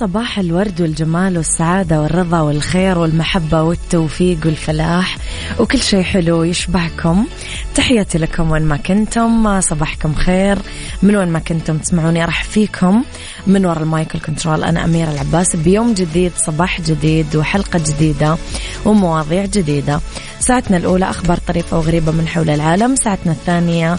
[0.00, 5.16] صباح الورد والجمال والسعادة والرضا والخير والمحبة والتوفيق والفلاح.
[5.58, 7.26] وكل شيء حلو يشبهكم.
[7.74, 10.58] تحياتي لكم وين ما كنتم صباحكم خير.
[11.02, 13.04] من وين ما كنتم تسمعوني أرحب فيكم.
[13.46, 15.56] من وراء ال mic ال control أنا أميرة العباس.
[15.56, 18.36] بيوم جديد صباح جديد وحلقة جديدة
[18.84, 20.00] ومواضيع جديدة.
[20.40, 22.96] ساعتنا الأولى أخبار طريفة وغريبة من حول العالم.
[22.96, 23.98] ساعتنا الثانية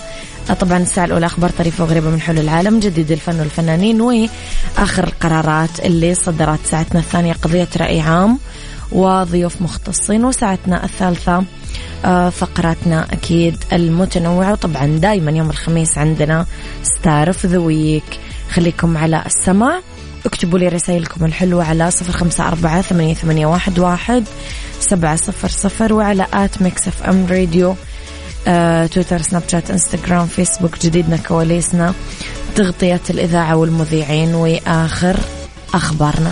[0.59, 2.79] طبعا الساعة الأولى أخبار طريفة وغريبة من حول العالم.
[2.79, 6.59] جديد الفن والفنانين وآخر القرارات اللي صدرت.
[6.65, 8.39] ساعتنا الثانية قضية رأي عام
[8.91, 10.25] وضيوف مختصين.
[10.25, 11.43] وساعتنا الثالثة
[12.29, 16.45] فقراتنا أكيد المتنوعة وطبعا دايما يوم الخميس عندنا
[16.83, 19.79] star of the week خليكم على السمع
[20.25, 24.23] اكتبوا لي رسائلكم الحلوة على صفر خمسة أربعة ثمانية, ثمانية واحد, واحد
[24.79, 27.75] سبعة صفر صفر وعلى at Mix FM Radio
[28.47, 31.93] آه، تويتر سناب شات إنستغرام فيسبوك جديدنا كواليسنا
[32.55, 35.19] تغطية الإذاعة والمذيعين وآخر
[35.73, 36.31] أخبارنا.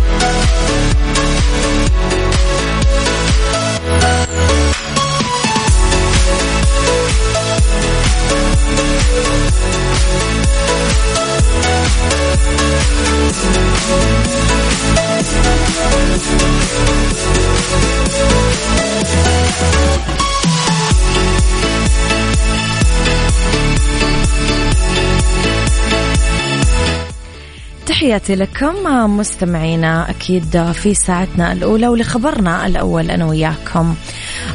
[28.11, 28.75] تحياتي لكم
[29.17, 33.95] مستمعينا أكيد في ساعتنا الأولى ولخبرنا الأول أنا وياكم.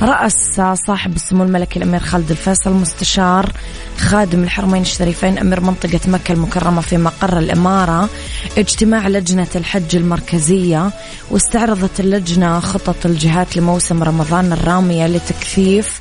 [0.02, 3.52] رأس صاحب السمو الملكي الأمير خالد الفيصل مستشار
[3.98, 8.08] خادم الحرمين الشريفين أمير منطقة مكة المكرمة في مقر الإمارة
[8.58, 10.90] اجتماع لجنة الحج المركزية
[11.30, 16.00] واستعرضت اللجنة خطط الجهات لموسم رمضان الرامية لتكثيف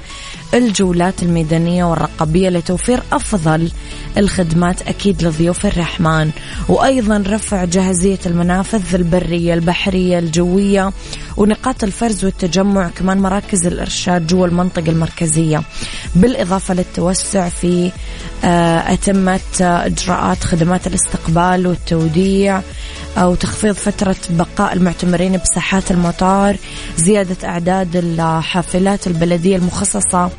[0.53, 3.71] الجولات الميدانية والرقابية لتوفير أفضل
[4.17, 6.31] الخدمات أكيد لضيوف الرحمن.
[6.69, 10.91] وأيضا رفع جاهزية المنافذ البرية البحرية الجوية
[11.37, 15.61] ونقاط الفرز والتجمع كمان مراكز الإرشاد جوا المنطقة المركزية.
[16.15, 17.84] بالإضافة للتوسع في
[18.43, 22.61] آه، أتمة إجراءات خدمات الاستقبال والتوديع
[23.17, 26.57] أو تخفيض فترة بقاء المعتمرين بساحات المطار
[26.97, 30.29] زيادة أعداد الحافلات البلدية المخصصة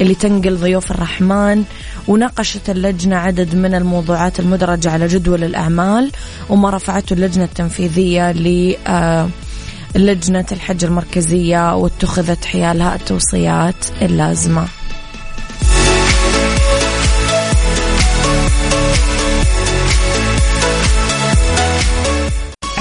[0.00, 1.64] اللي تنقل ضيوف الرحمن
[2.08, 6.10] وناقشت اللجنة عدد من الموضوعات المدرجة على جدول الأعمال
[6.50, 8.32] وما رفعته اللجنة التنفيذية
[9.94, 14.66] للجنة الحج المركزية واتخذت حيالها التوصيات اللازمة.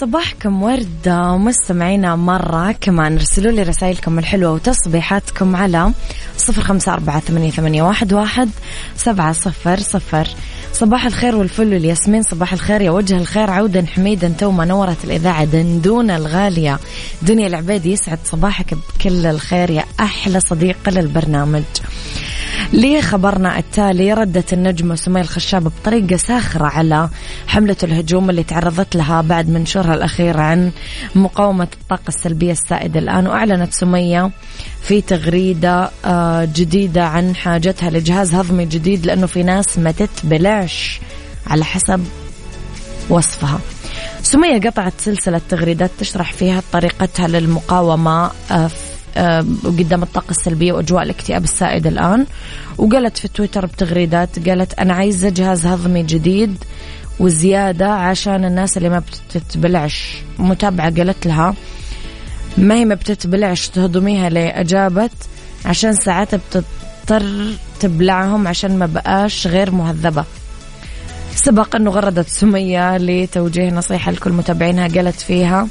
[0.00, 3.12] صباحكم وردة مستمعينا مرة كمان.
[3.12, 5.92] ارسلوا لي رسائلكم الحلوة وتصبيحاتكم على
[6.36, 8.50] صفر خمسة أربعة ثمانية واحد
[8.96, 10.28] سبعة صفر صفر.
[10.72, 13.50] صباح الخير والفل والياسمين صباح الخير يا وجه الخير.
[13.50, 16.78] عودا حميدا تو ما نورت الإذاعة دندونة الغالية.
[17.22, 21.62] دنيا العبيدي يسعد صباحك بكل الخير يا أحلى صديقة للبرنامج.
[22.72, 27.08] لخبرنا التالي ردت النجمة سمية الخشاب بطريقة ساخرة على
[27.46, 30.70] حملة الهجوم اللي تعرضت لها بعد منشورها الأخير عن
[31.14, 33.26] مقاومة الطاقة السلبية السائدة الآن.
[33.26, 34.30] وأعلنت سمية
[34.82, 41.00] في تغريدة آه، جديدة عن حاجتها لجهاز هضمي جديد لأنه في ناس ما تتبلعش
[41.46, 42.04] على حسب
[43.08, 43.60] وصفها.
[44.22, 48.70] سمية قطعت سلسلة تغريدات تشرح فيها طريقتها للمقاومة آه، آه،
[49.64, 52.26] قدام الطاقة السلبية وأجواء الاكتئاب السائد الآن.
[52.78, 56.64] وقالت في تويتر بتغريدات قالت أنا عايزة جهاز هضمي جديد
[57.20, 60.16] وزيادة عشان الناس اللي ما بتتبلعش.
[60.38, 61.54] متابعة قالت لها
[62.58, 65.12] ما هي ما بتتبلعش تهضميها ليه أجابت
[65.64, 70.24] عشان ساعات بتضطر تبلعهم عشان ما بقاش غير مهذبة.
[71.34, 75.68] سبق أنه غردت سمية لتوجيه نصيحة لكل متابعينها قالت فيها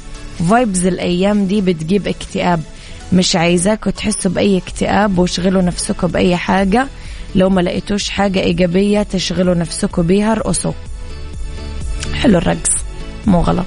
[0.50, 2.62] فايبز الأيام دي بتجيب اكتئاب.
[3.12, 6.88] مش عايزاكوا تحسوا بأي اكتئاب واشغلوا نفسكم بأي حاجة.
[7.34, 10.72] لو ما لقيتوش حاجة إيجابية تشغلوا نفسكم بيها ارقصوا
[12.14, 12.70] حلو الرقص
[13.26, 13.66] مو غلط.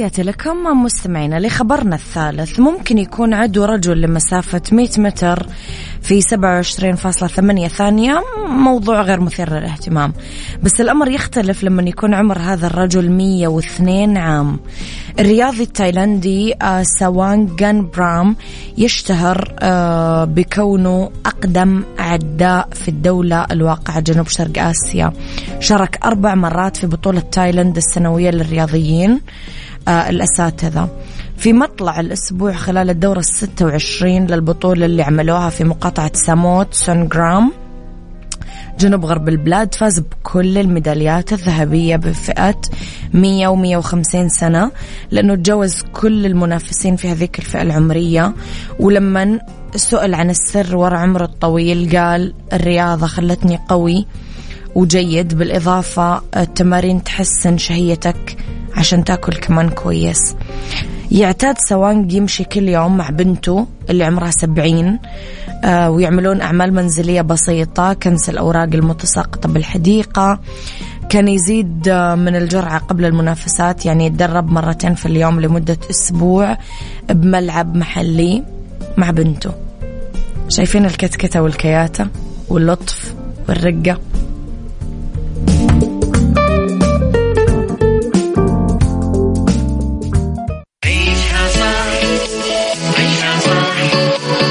[0.00, 2.60] تحياتي لكم مستمعينا لخبرنا الثالث.
[2.60, 5.46] ممكن يكون عدو رجل لمسافة 100 متر.
[6.02, 8.22] في 27.8 ثانية.
[8.48, 10.12] موضوع غير مثير للاهتمام.
[10.62, 14.60] بس الأمر يختلف لما يكون عمر هذا الرجل 102 عام.
[15.18, 18.36] الرياضي التايلندي آه، سوانغان برام
[18.78, 25.12] يشتهر آه، بكونه أقدم عداء في الدولة الواقعة جنوب شرق آسيا.
[25.60, 29.20] شارك أربع مرات في بطولة تايلاند السنوية للرياضيين
[29.88, 30.88] آه، الأساتذة.
[31.40, 37.52] في مطلع الأسبوع خلال الدورة الستة وعشرين للبطولة اللي عملوها في مقاطعة ساموت سونغرام.
[38.78, 42.60] جنوب غرب البلاد فاز بكل الميداليات الذهبية بفئة
[43.14, 44.70] 100 و 150 سنة
[45.10, 48.34] لأنه تجاوز كل المنافسين في هذيك الفئة العمرية.
[48.80, 49.40] ولما
[49.76, 54.06] سئل عن السر وراء عمره الطويل قال الرياضة خلتني قوي
[54.74, 58.36] وجيد بالإضافة التمارين تحسن شهيتك
[58.76, 60.36] عشان تاكل كمان كويس.
[61.10, 64.98] يعتاد سوانج يمشي كل يوم مع بنته اللي عمرها سبعين
[65.64, 70.40] آه ويعملون أعمال منزلية بسيطة كنس الأوراق المتساقطة بالحديقة
[71.10, 76.56] كان يزيد آه، من الجرعة قبل المنافسات يعني يتدرب مرتين في اليوم لمدة أسبوع
[77.08, 78.42] بملعب محلي
[78.96, 79.50] مع بنته.
[80.48, 82.06] شايفين الكتكتة والكياتة
[82.48, 83.14] واللطف
[83.48, 83.98] والرقة؟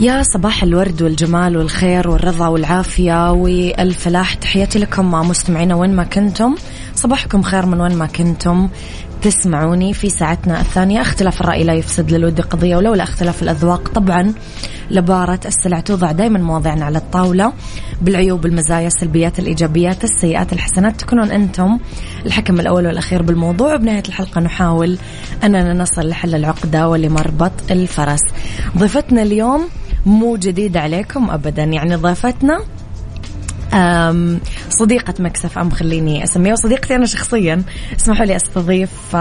[0.00, 4.34] يا صباح الورد والجمال والخير والرضا والعافية والفلاح.
[4.34, 6.54] تحياتي لكم مستمعينا وين ما كنتم.
[6.94, 8.68] صباحكم خير من وين ما كنتم.
[9.22, 11.00] تسمعوني في ساعتنا الثانية.
[11.00, 13.88] اختلاف الرأي لا يفسد للود قضية ولولا اختلاف الأذواق.
[13.88, 14.34] طبعا
[14.90, 17.52] لبارة السلع توضع دائما مواضعنا على الطاولة.
[18.02, 21.00] بالعيوب المزايا السلبيات الإيجابيات السيئات الحسنات.
[21.00, 21.78] تكونون أنتم
[22.26, 23.74] الحكم الأول والأخير بالموضوع.
[23.74, 24.98] وبنهاية الحلقة نحاول
[25.44, 28.20] أننا نصل لحل العقدة ولمربط الفرس.
[28.78, 29.68] ضيفتنا اليوم
[30.06, 31.62] مو جديدة عليكم أبدا.
[31.62, 32.60] يعني ضيفتنا
[34.70, 36.52] صديقة Mix FM خليني أسميها.
[36.52, 37.62] وصديقتي أنا شخصيا
[38.00, 39.16] اسمحوا لي أستضيف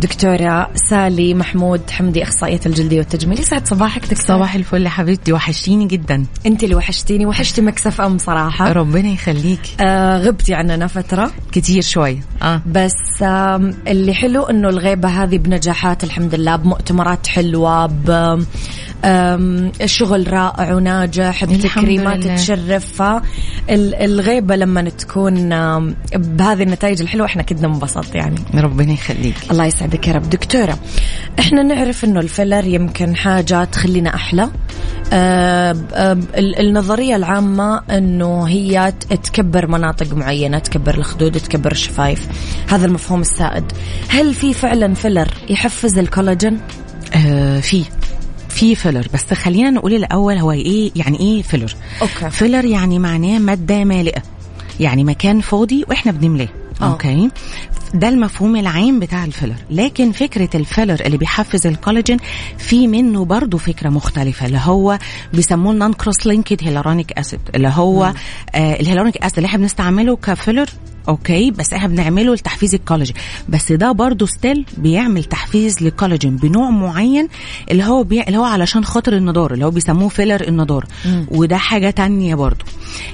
[0.00, 3.40] دكتورة سالي محمود حمدي أخصائية الجلدية والتجميل.
[3.40, 4.26] يسعد صباحك دكتور.
[4.26, 5.32] صباح الفل يا حبيبتي.
[5.32, 6.26] وحشتيني جدا.
[6.46, 7.26] أنت اللي وحشتيني.
[7.26, 8.72] وحشتي Mix FM صراحة.
[8.72, 9.60] ربنا يخليك.
[9.80, 11.30] آه غبتي عننا فترة.
[11.52, 12.20] كتير شوي.
[12.42, 12.62] آه.
[12.66, 18.38] بس آه اللي حلو أنه الغيبة هذه بنجاحات الحمد لله بمؤتمرات حلوة ب
[19.84, 25.48] شغل رائع وناجح بتكريمات تشرف فالغيبة لما تكون
[26.14, 28.36] بهذه النتائج الحلوة إحنا كدنا ننبسط يعني.
[28.54, 29.34] ربنا يخليك.
[29.50, 30.30] الله يسعدك يا رب.
[30.30, 30.78] دكتورة
[31.38, 34.50] إحنا نعرف إنه ال filler يمكن حاجة تخلينا أحلى.
[36.60, 38.92] النظرية العامة إنه هي
[39.22, 42.26] تكبر مناطق معينة تكبر الخدود تكبر الشفايف.
[42.68, 43.64] هذا المفهوم السائد.
[44.08, 46.60] هل في فعلا filler يحفز الكولاجين؟
[47.14, 47.84] آه في.
[48.54, 52.30] في filler بس خلينا نقول الأول هو إيه يعني إيه فيلر أوكي.
[52.30, 54.22] فيلر يعني معناه مادة مالئة.
[54.80, 56.48] يعني مكان فاضي وإحنا بنملاه.
[56.82, 57.30] okay؟
[57.94, 62.16] ده المفهوم العام بتاع ال filler لكن فكرة ال filler اللي بيحفز الكولاجين
[62.58, 64.98] في منه برضو فكرة مختلفة اللي هو
[65.34, 68.12] بيسموه non cross-linked hyaluronic acid اللي هو
[68.54, 70.68] آه ال hyaluronic acid اللي إحنا بنستعمله ك filler
[71.08, 73.16] okay بس إحنا بنعمله لتحفيز الكولاجين.
[73.48, 77.28] بس ده برضه still بيعمل تحفيز للكولاجين بنوع معين
[77.70, 78.22] اللي هو بي...
[78.22, 80.86] اللي هو علشان خاطر النضاره اللي هو بيسموه filler النضاره
[81.30, 82.64] وده حاجة تانية برضه.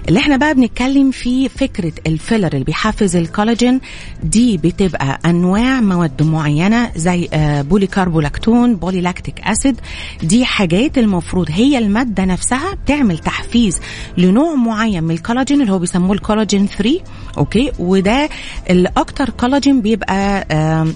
[0.09, 3.81] اللي إحنا بقى بنتكلم فيه فكرة ال filler اللي بيحفز الكولاجين
[4.23, 9.81] دي بتبقى أنواع مواد معينة زي آه polycaprolactone poly lactic acid.
[10.23, 13.81] دي حاجات المفروض هي المادة نفسها بتعمل تحفيز
[14.19, 16.99] لنوع معين من الكولاجين اللي هو بيسموه الكولاجين 3
[17.39, 18.29] okay؟ وده
[18.71, 20.45] الأكتر كولاجين بيبقى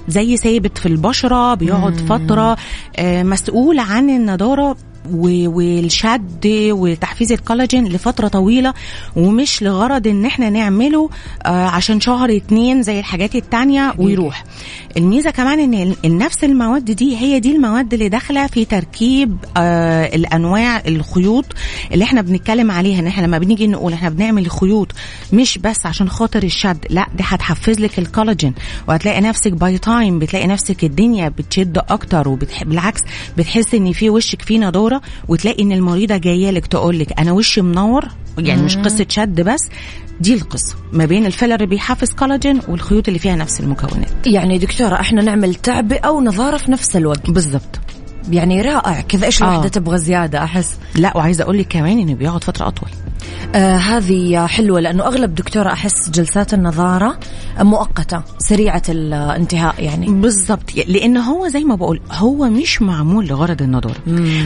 [0.09, 2.57] زي ثابت في البشرة بيقعد فترة
[3.01, 4.77] مسؤول عن النضارة
[5.11, 8.75] والشد وتحفيز الكولاجين لفترة طويلة
[9.17, 11.11] ومش لغرض إن إحنا نعمله
[11.47, 14.45] عشان شهر اتنين زي الحاجات التانية ويروح.
[14.97, 19.37] الميزة كمان إن نفس المواد دي هي دي المواد اللي داخلة في تركيب
[20.15, 21.45] الأنواع الخيوط
[21.93, 22.99] اللي إحنا بنتكلم عليها.
[23.01, 24.93] إن إحنا لما بنيجي نقول إحنا بنعمل خيوط
[25.33, 28.55] مش بس عشان خاطر الشد لا دي هتحفز لك الكولاجين.
[28.89, 33.01] وهتلاقي نفسك by time بتلاقي نفسك الدنيا بتشد أكتر وبالعكس
[33.39, 35.01] بتحس إن في وشك فيه نضارة.
[35.29, 38.09] وتلاقي إن المريضة جاية لك تقول لك أنا وشي منور
[38.39, 39.61] يعني مش قصة شد بس
[40.23, 44.27] دي القصة ما بين ال filler اللي بيحفز كولاجين والخيوط اللي فيها نفس المكونات.
[44.27, 47.31] يعني دكتورة إحنا نعمل تعبئة ونضارة في نفس الوقت.
[47.31, 47.81] بالضبط.
[48.31, 49.01] يعني رائع.
[49.01, 49.69] كذا إيش الوحده آه.
[49.69, 50.77] تبغى زيادة؟ أحس.
[50.95, 52.89] لا وعايزة أقول لك كمان إنه بيقعد فترة أطول.
[53.55, 57.19] آه هذه حلوة لأنه أغلب دكتورة أحس جلسات النظارة
[57.61, 60.07] مؤقتة سريعة الانتهاء يعني.
[60.07, 60.75] بالضبط.
[60.89, 63.97] لأن هو زي ما بقول هو مش معمول لغرض النضاره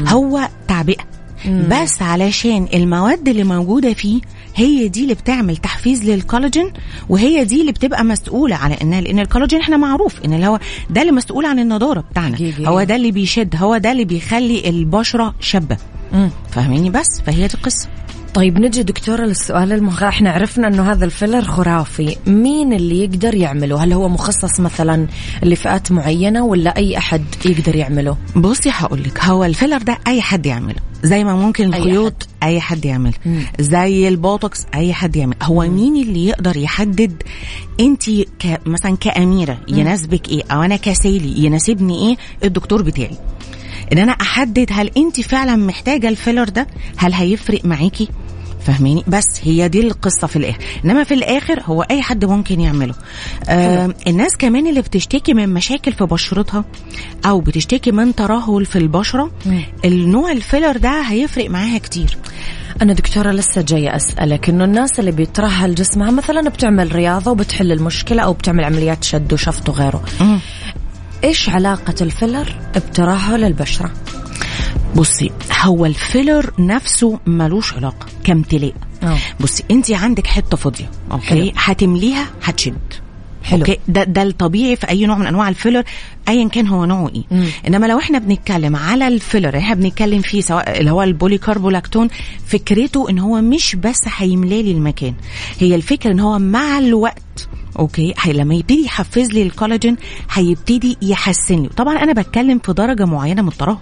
[0.09, 1.05] هو تعبئة.
[1.45, 1.69] مم.
[1.71, 4.21] بس علشان المواد اللي موجودة فيه
[4.57, 6.73] هي دي اللي بتعمل تحفيز للكولاجين
[7.09, 10.59] وهي دي اللي بتبقى مسؤولة على إن لأن الكولاجين إحنا معروف إن هو
[10.91, 12.37] ده اللي مسؤول عن النضارة بتاعنا.
[12.37, 12.69] جيجي.
[12.69, 15.77] هو ده اللي بيشد هو ده اللي بيخلي البشرة شابة.
[16.51, 17.89] فاهماني بس؟ فهي دي القصة.
[18.35, 22.17] طيب نجي دكتورة للسؤال المهم إحنا عرفنا إنه هذا ال filler خرافي.
[22.27, 25.07] مين اللي يقدر يعمله؟ هل هو مخصص مثلا
[25.43, 30.23] لفئات معينة ولا أي أحد يقدر يعمله؟ بصي هقول لك هو ال filler ده أي
[30.23, 30.81] حد يعمله.
[31.07, 33.15] زي ما ممكن الخيوط اي, أي حد يعمل.
[33.61, 35.35] زي البوتوكس أي حد يعمل.
[35.43, 35.75] هو مم.
[35.77, 37.23] مين اللي يقدر يحدد
[37.81, 38.61] أنت ك...
[38.67, 43.19] مثلا كأميرة يناسبك إيه؟ أو أنا كسيلي يناسبني إيه؟ الدكتور بتاعي.
[43.93, 48.09] إن أنا أحدد هل أنت فعلا محتاجة الفيلر ده هل هيفرق معاكي؟
[48.67, 52.95] فاهميني بس هي دي القصة في الآخر إنما في الآخر هو أي حد ممكن يعمله
[53.49, 56.65] آه الناس كمان اللي بتشتكي من مشاكل في بشرتها
[57.27, 59.61] أو بتشتكي من ترهل في البشرة م.
[59.85, 62.17] النوع الفيلر ده هيفرق معاها كتير
[62.83, 68.23] أنا دكتورة لسه جاية أسألك إنه الناس اللي بيترهل جسمها مثلا بتعمل رياضة وبتحل المشكلة
[68.23, 70.39] أو بتعمل عمليات شد وشفط وغيره م.
[71.25, 73.91] إيش علاقة ال filler بترهل البشرة؟
[74.97, 75.31] بصي
[75.63, 78.73] هو ال filler نفسه ملوش علاقة كامتلاء
[79.03, 79.19] أوه.
[79.41, 82.79] بصي انت عندك حتة فاضية okay هتمليها هتشد
[83.45, 83.59] حلو.
[83.61, 85.83] okay ده ده الطبيعي في أي نوع من أنواع ال filler
[86.29, 87.47] ايا كان هو نوعه إيه مم.
[87.69, 92.09] إنما لو إحنا بنتكلم على ال filler إحنا بنتكلم فيه سواء اللي هو ال polycaprolactone
[92.47, 95.15] فكرته إن هو مش بس هيملى لي المكان
[95.59, 97.49] هي الفكرة إن هو مع الوقت
[97.79, 99.97] okay لما يبتدي يحفز لي الكولاجين
[100.33, 103.79] هيبتدي يحسن لي طبعا أنا بتكلم في درجة معينة من الترهل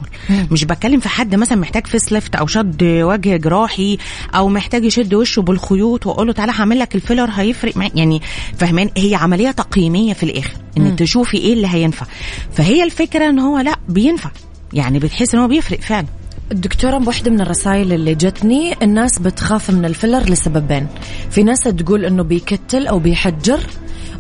[0.51, 3.99] مش بتكلم في حد مثلا محتاج face lift أو شد وجه جراحي
[4.35, 8.23] أو محتاج يشد وشه بالخيوط واقول له تعالى هعمل لك ال filler هيفرق معاك يعني
[8.59, 12.07] فاهماني هي عملية تقييمية في الآخر إن تشوفي إيه اللي هينفع.
[12.53, 14.31] فهي الفكرة إن هو لأ بينفع.
[14.73, 16.07] يعني بتحس إن هو بيفرق فعلا.
[16.53, 20.87] الدكتورة بواحدة من الرسائل اللي جتني الناس بتخاف من ال filler لسببين.
[21.31, 23.61] في ناس تقول إنه بيكتل أو بيحجر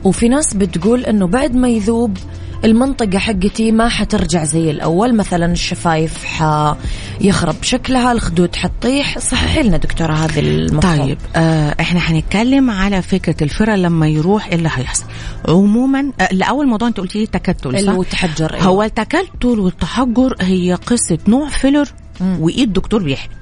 [0.05, 2.17] وفي ناس بتقول إنه بعد ما يذوب
[2.65, 5.17] المنطقة حقتي ما حترجع زي الأول.
[5.17, 9.19] مثلا الشفايف حيخرب شكلها الخدود حتطيح.
[9.19, 14.47] صححي لنا دكتورة هذه المفهوم طيب آه إحنا هنتكلم على فكرة ال filler لما يروح
[14.47, 15.05] إيه اللي هيحصل؟
[15.49, 17.29] عموما آه لاول موضوع أنت قلتي لي
[17.67, 18.65] اللي صح؟ هو تحجر أيوة.
[18.65, 21.89] هو التكتل والتحجر هي قصة نوع filler
[22.21, 23.35] وإيد دكتور بيحكي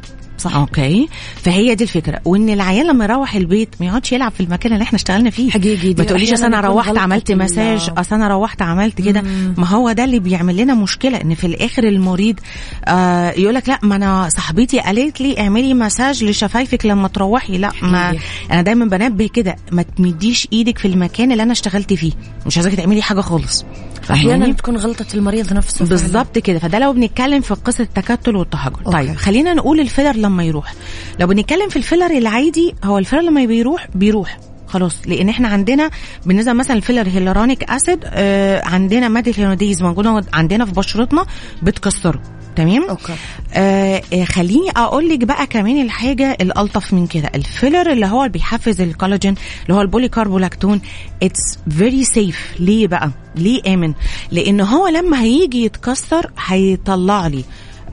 [0.43, 0.57] صح.
[0.57, 1.09] okay.
[1.43, 2.21] فهي دي الفكرة.
[2.25, 5.51] وإن العيال لما يروح البيت ما يقعدش يلعب في المكان اللي إحنا اشتغلنا فيه.
[5.51, 9.23] حقيقي ما تقوليش أنا روحت عملت مساج أصل أنا روحت عملت كده.
[9.57, 12.41] ما هو ده اللي بيعمل لنا مشكلة إن في الآخر المريض
[12.85, 17.59] آه يقول لك لا ما أنا صاحبتي قالت لي اعملي مساج لشفايفك لما تروحي.
[17.59, 18.17] لا ما.
[18.53, 19.57] أنا دايما بنبه كده.
[19.73, 22.13] ما تمديش إيدك في المكان اللي أنا اشتغلت فيه.
[22.47, 23.65] مش عايزاكي تعملي حاجة خالص.
[24.11, 25.85] أحيانا فاهماني؟ تكون غلطة المريض نفسه.
[25.85, 26.59] بالظبط كده.
[26.59, 28.93] فده لو بنتكلم في قصة التكتل والتحجر okay.
[28.93, 30.75] طيب خلينا نقول ال filler لما يروح.
[31.21, 34.39] لو بنتكلم في ال filler العادي هو ال filler لما بيروح بيروح.
[34.67, 35.91] خلاص لأن إحنا عندنا
[36.27, 41.27] بالنسبة مثلا ال filler hyaluronic acid آه عندنا ماده ال hyaluronidase موجودة عندنا في بشرتنا
[41.63, 42.23] بتكسره.
[42.57, 43.15] تمام؟ okay.
[43.55, 47.31] آه آه، خليني أقول لك بقى كمان الحاجة الألطف من كده.
[47.35, 50.81] ال filler اللي هو بيحفز الكولاجين اللي هو البولي كابرولاكتون
[51.23, 53.95] it's very safe ليه بقى؟ ليه آمن؟
[54.31, 57.45] لأن هو لما هيجي يتكسر هيطلع لي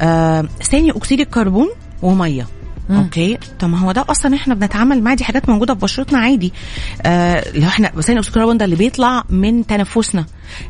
[0.02, 1.68] آه ثاني أكسيد الكربون
[2.02, 2.48] ومية.
[2.92, 6.54] okay؟ طب ما هو ده أصلا إحنا بنتعامل معاه دي حاجات موجودة في بشرتنا عادي.
[7.02, 10.26] آه لو إحنا ثاني اكسيد الكربون ده اللي بيطلع من تنفسنا.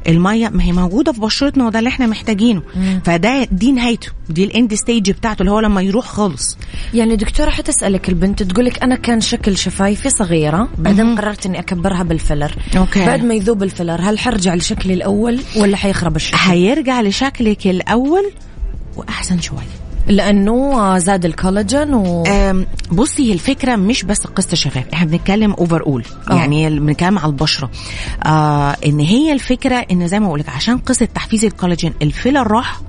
[0.07, 2.61] المية ما هي موجودة في بشرتنا وده اللي إحنا محتاجينه.
[3.03, 4.07] فده دي نهايته.
[4.29, 6.57] دي ال end stage بتاعته اللي هو لما يروح خالص.
[6.93, 12.15] يعني دكتورة حتسألك البنت تقولك أنا كان شكل شفايفي صغيرة بعدين قررت إني أكبرها بال
[12.15, 12.55] filler.
[12.77, 13.05] Okay.
[13.05, 18.31] بعد ما يذوب ال filler هل حرجع لشكلي الأول ولا حيخرب الشكل؟ هيرجع لشكلك الأول
[18.95, 19.88] وأحسن شوية.
[20.07, 22.23] لأنه زاد الكولاجين و
[22.91, 26.33] بصي هي الفكرة مش بس قصة الشفايف إحنا بنتكلم overall آه.
[26.33, 27.69] يعني بنتكلم على البشرة
[28.25, 32.47] آه إن هي الفكرة إن زي ما بقول لك عشان قصة تحفيز الكولاجين ال filler
[32.47, 32.81] راح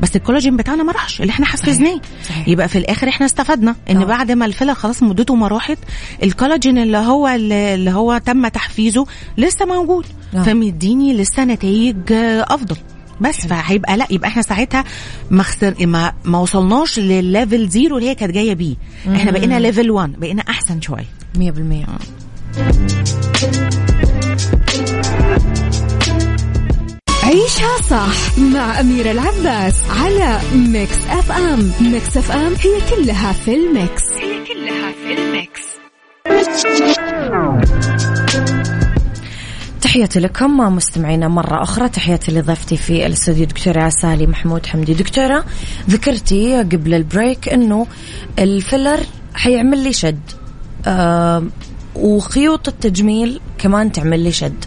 [0.00, 2.00] بس الكولاجين بتاعنا ما راحش اللي إحنا حفزناه.
[2.46, 4.04] يبقى في الآخر إحنا استفدنا إن آه.
[4.04, 5.78] بعد ما ال filler خلاص مدته ما راحت
[6.22, 9.06] الكولاجين اللي هو اللي هو تم تحفيزه
[9.38, 10.42] لسه موجود آه.
[10.42, 11.96] فمديني لسه نتائج
[12.42, 12.76] أفضل
[13.20, 14.84] بس فهيبقى لا يبقى إحنا ساعتها
[15.30, 18.76] ما خسر ما, ما وصلناش للل level zero اللي هي كانت جاية بيه.
[19.14, 21.06] إحنا بقينا level 1 بقينا احسن شوية.
[21.36, 21.86] مية بالمية.
[27.24, 33.54] عيشها صح مع أميرة العباس على ميكس أف أم ميكس أف أم هي كلها في
[33.54, 34.02] ال mix.
[34.20, 35.62] هي كلها في ال mix.
[39.84, 41.88] تحياتي لكم مستمعينا مرة أخرى.
[41.88, 44.94] تحياتي لضيفتي في الاستوديو دكتورة سالي محمود حمدي.
[44.94, 45.44] دكتورة
[45.90, 47.86] ذكرتي قبل ال break أنه
[48.38, 49.00] ال filler
[49.34, 50.20] حيعمل لي شد.
[50.86, 51.44] آه
[51.94, 54.64] وخيوط التجميل كمان تعمل لي شد.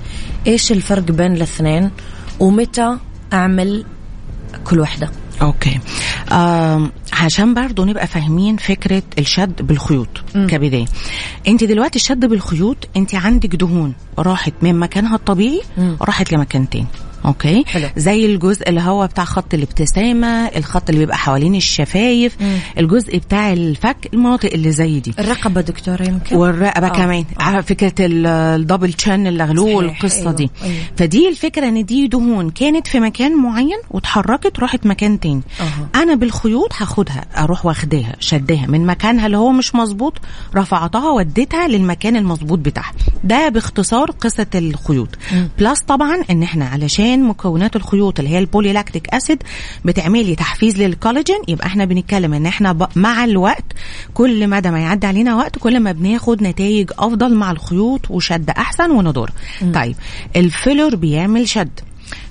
[0.48, 1.92] إيش الفرق بين الاثنين؟
[2.40, 2.98] ومتى
[3.34, 3.86] أعمل
[4.64, 5.76] كل واحدة Okay.
[5.76, 5.82] آم
[7.14, 10.48] عشان برضو نبقى فاهمين فكرة الشد بالخيوط م.
[10.48, 10.86] كبداية
[11.48, 15.62] انت دلوقتي الشد بالخيوط انت عندك دهون راحت من مكانها الطبيعي.
[16.02, 16.86] راحت لمكان تاني
[17.26, 17.88] okay حلو.
[17.98, 22.58] زي الجزء اللي هو بتاع خط الابتسامة الخط اللي بيبقى حوالين الشفايف مم.
[22.78, 26.88] الجزء بتاع الفك المناطق اللي زي دي الرقبة دكتورة يمكن والرقبة.
[26.88, 26.90] آه.
[26.90, 27.62] كمان آه.
[27.62, 29.76] فكرة ال- ال double chin صحيح.
[29.76, 30.32] والقصة أيوه.
[30.32, 30.76] دي أيوه.
[30.98, 35.90] فدي الفكرة إن دي دهون كانت في مكان معين واتحركت راحت مكان تاني أها.
[36.04, 40.14] أنا بالخيوط هاخدها أروح واخداها شداها من مكانها اللي هو مش مظبوط
[40.56, 45.10] رفعتها وديتها للمكان المظبوط بتاعها ده باختصار قصة الخيوط
[45.60, 49.44] plus طبعا إن إحنا علشان مكونات الخيوط اللي هي ال polylactic acid
[49.86, 51.38] بتعملي تحفيز للكولاجين.
[51.48, 53.66] يبقى إحنا بنتكلم إن إحنا مع الوقت
[54.14, 58.92] كل مدى ما يعدي علينا وقت كل ما بناخد نتائج أفضل مع الخيوط وشد أحسن
[58.92, 59.32] وندور.
[59.74, 59.96] طيب
[60.36, 61.80] ال filler بيعمل شد.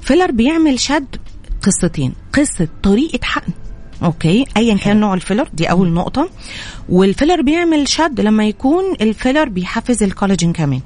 [0.03, 1.17] filler بيعمل شد
[1.63, 3.53] قصتين قصة طريقة حقن.
[4.03, 6.31] Okay؟ ايا كان نوع ال filler دي أول نقطة.
[6.89, 10.81] وال filler بيعمل شد لما يكون ال filler بيحفز الكولاجين كمان.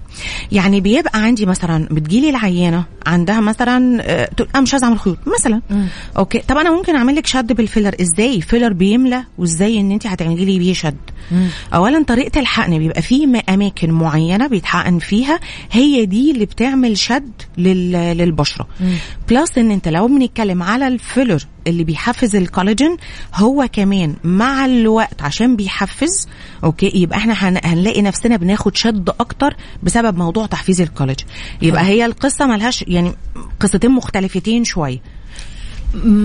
[0.52, 5.18] يعني بيبقى عندي مثلا بتجيلي العيانه عندها مثلا آه، تقول أنا مش عايزة أعمل خيوط
[5.38, 5.86] مثلا مم.
[6.18, 10.06] Okay طب أنا ممكن أعمل لك شد بال filler إزاي filler بيملى وإزاي إن أنت
[10.06, 10.96] هتعملي لي بيه شد
[11.32, 11.46] مم.
[11.74, 15.40] اولا طريقة الحقن بيبقى في م- أماكن معينة بيتحقن فيها
[15.72, 17.92] هي دي اللي بتعمل شد لل...
[17.92, 18.94] للبشرة مم.
[19.28, 22.96] plus إن أنت لو بنتكلم على ال filler اللي بيحفز الكولاجين
[23.34, 26.28] هو كمان مع الوقت عشان بيحفز
[26.64, 27.60] okay يبقى إحنا هن...
[27.64, 31.26] هنلاقي نفسنا بناخد شد أكتر بسبب موضوع تحفيز الكولاجين
[31.62, 33.12] يبقى هي القصة ملهاش يعني
[33.60, 35.00] قصتين مختلفتين شوية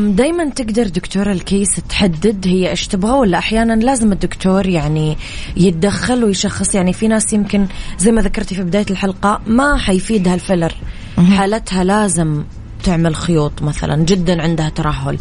[0.10, 5.18] دايما تقدر دكتور الكيس تحدد هي إيش تبغى ولا أحيانا لازم الدكتور يعني
[5.58, 6.76] يتدخل ويشخص.
[6.76, 7.68] يعني في ناس يمكن
[8.00, 10.76] زي ما ذكرتي في بداية الحلقة ما حيفيدها الفيلر.
[11.18, 12.44] حالتها لازم
[12.84, 15.18] تعمل خيوط مثلا جدا عندها ترهل.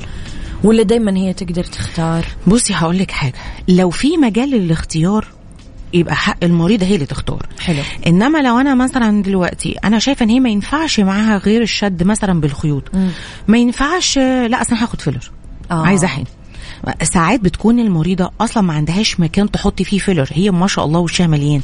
[0.64, 3.35] ولا دايما هي تقدر تختار؟ بصي هقول لك حاجة.
[3.68, 5.27] لو في مجال للاختيار
[5.94, 7.46] يبقى حق المريضه هي اللي تختار.
[7.61, 7.83] حلو.
[8.07, 12.40] إنما لو أنا مثلا دلوقتي أنا شايفة إن هي ما ينفعش معاها غير الشد مثلا
[12.40, 12.94] بالخيوط.
[12.94, 13.09] مم.
[13.48, 15.30] ما ينفعش لا أصلا هاخد filler.
[15.70, 15.87] آه.
[15.87, 16.24] عايزة احقن
[17.03, 21.27] ساعات بتكون المريضة أصلا ما عندهاش مكان تحطي فيه filler هي ما شاء الله وشها
[21.27, 21.61] مليان.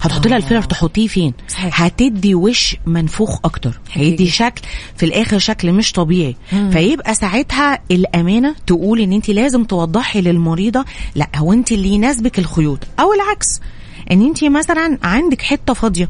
[0.00, 1.82] هتحطي لها ال filler تحطيه فين؟ صحيح.
[1.82, 3.80] هتدي وش منفوخ أكتر.
[3.92, 4.62] هيدي شكل
[4.96, 6.36] في الآخر شكل مش طبيعي.
[6.52, 6.70] مم.
[6.70, 10.84] فيبقى ساعتها الأمانة تقول إن انت لازم توضحي للمريضة
[11.14, 12.78] لأ هو انت اللي يناسبك الخيوط.
[13.00, 13.60] أو العكس.
[14.12, 16.08] ان انت مثلا عندك حتة فاضية.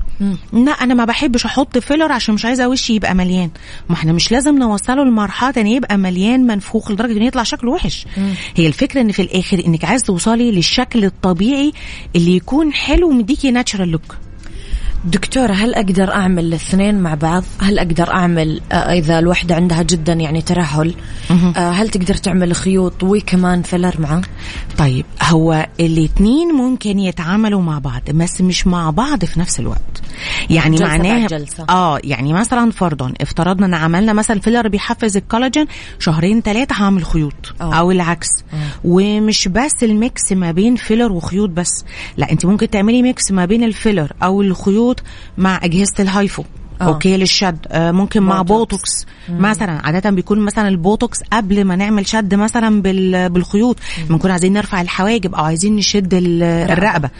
[0.52, 3.50] لا أنا ما بحبش أحط فيلر عشان مش عايزة وشي يبقى مليان
[3.88, 8.06] ما إحنا مش لازم نوصله لمرحلة إن يبقى مليان منفوخ لدرجة إن يطلع شكله وحش
[8.16, 8.34] مم.
[8.56, 11.72] هي الفكرة إن في الآخر إنك عايز توصلي للشكل الطبيعي
[12.16, 14.16] اللي يكون حلو ومديكي ناتشرال لوك
[15.04, 20.12] دكتورة هل أقدر أعمل الاثنين مع بعض؟ هل أقدر أعمل آه، إذا الوحدة عندها جدا
[20.12, 20.94] يعني ترهل
[21.30, 24.22] آه، هل تقدر تعمل خيوط وكمان filler معه؟
[24.78, 30.02] طيب هو الاتنين ممكن يتعاملوا مع بعض بس مش مع بعض في نفس الوقت
[30.50, 31.28] يعني معناها.
[31.70, 35.66] آه يعني مثلا فرضا افترضنا إن عملنا مثلا filler بيحفز الكولاجين
[35.98, 37.74] شهرين ثلاثة هعمل خيوط آه.
[37.74, 38.28] أو العكس
[38.84, 41.84] ومش بس ال mix ما بين filler وخيوط بس
[42.16, 44.93] لا أنت ممكن تعملي mix ما بين ال filler أو الخيوط
[45.38, 46.44] مع أجهزة ال HIFU.
[46.80, 46.84] آه.
[46.84, 47.58] Okay للشد.
[47.68, 48.66] آه ممكن مع بوتوكس.
[48.68, 49.06] بوتوكس.
[49.40, 53.76] مثلا عادة بيكون مثلا البوتوكس قبل ما نعمل شد مثلا بال- بالخيوط.
[54.08, 57.10] بنكون عايزين نرفع الحواجب أو عايزين نشد ال- الرقبة.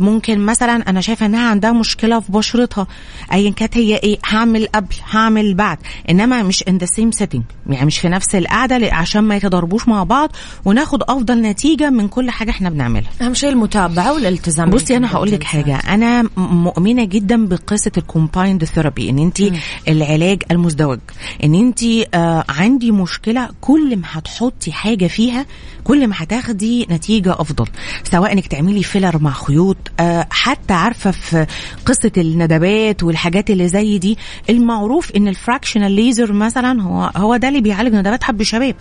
[0.00, 2.86] ممكن مثلا أنا شايفة إنها عندها مشكلة في بشرتها
[3.32, 5.78] ايا كانت هي إيه هعمل قبل هعمل بعد.
[6.10, 10.02] إنما مش in the same setting يعني مش في نفس القعدة عشان ما يتضاربوش مع
[10.04, 10.32] بعض
[10.64, 13.10] وناخد أفضل نتيجة من كل حاجة إحنا بنعملها.
[13.22, 15.44] أهم شيء المتابعة والالتزام بصي أنا هقول لك.
[15.44, 19.40] حاجة أنا مؤمنة جدا بقصة ال combined therapy إن انت
[19.88, 20.98] العلاج المزدوج
[21.44, 21.82] إن انت
[22.14, 25.46] آه عندي مشكلة كل ما هتحطي حاجة فيها
[25.84, 27.66] كل ما هتاخدي نتيجة أفضل
[28.04, 29.76] سواء إنك تعملي filler مع خيوط.
[30.00, 31.46] آه حتى عارفة في
[31.86, 34.18] قصة الندبات والحاجات اللي زي دي
[34.50, 38.74] المعروف إن ال fractional laser مثلا هو هو ده اللي بيعالج ندبات حب الشباب.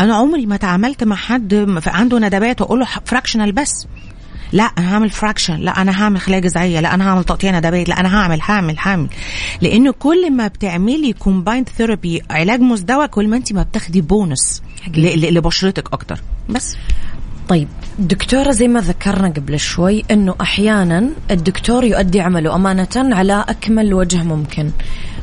[0.00, 3.86] أنا عمري ما تعاملت مع حد عنده ندبات وأقول له fractional بس.
[4.52, 7.88] لا أنا هعمل fraction لا أنا هعمل خلايا جذعيه لا أنا هعمل تقطيع ندبات.
[7.88, 9.08] لا أنا هعمل هعمل هعمل.
[9.60, 14.62] لأن كل ما بتعملي combined therapy علاج مزدوج كل ما انت ما بتاخدي بونص
[14.96, 16.20] لبشرتك أكتر.
[16.48, 16.76] بس.
[17.48, 23.94] طيب دكتورة زي ما ذكرنا قبل شوي إنه أحيانا الدكتور يؤدي عمله أمانة على أكمل
[23.94, 24.70] وجه ممكن.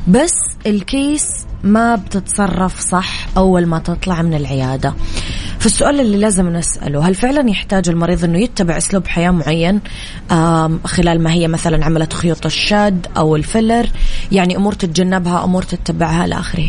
[0.08, 0.34] بس
[0.66, 4.94] ال case ما بتتصرف صح أول ما تطلع من العيادة.
[5.60, 9.80] فالسؤال اللي لازم نسأله هل فعلا يحتاج المريض إنه يتبع أسلوب حياة معين؟
[10.84, 13.86] خلال ما هي مثلا عملت خيوط الشد أو الفيلر؟
[14.32, 16.68] يعني أمور تتجنبها أمور تتبعها إلى آخره.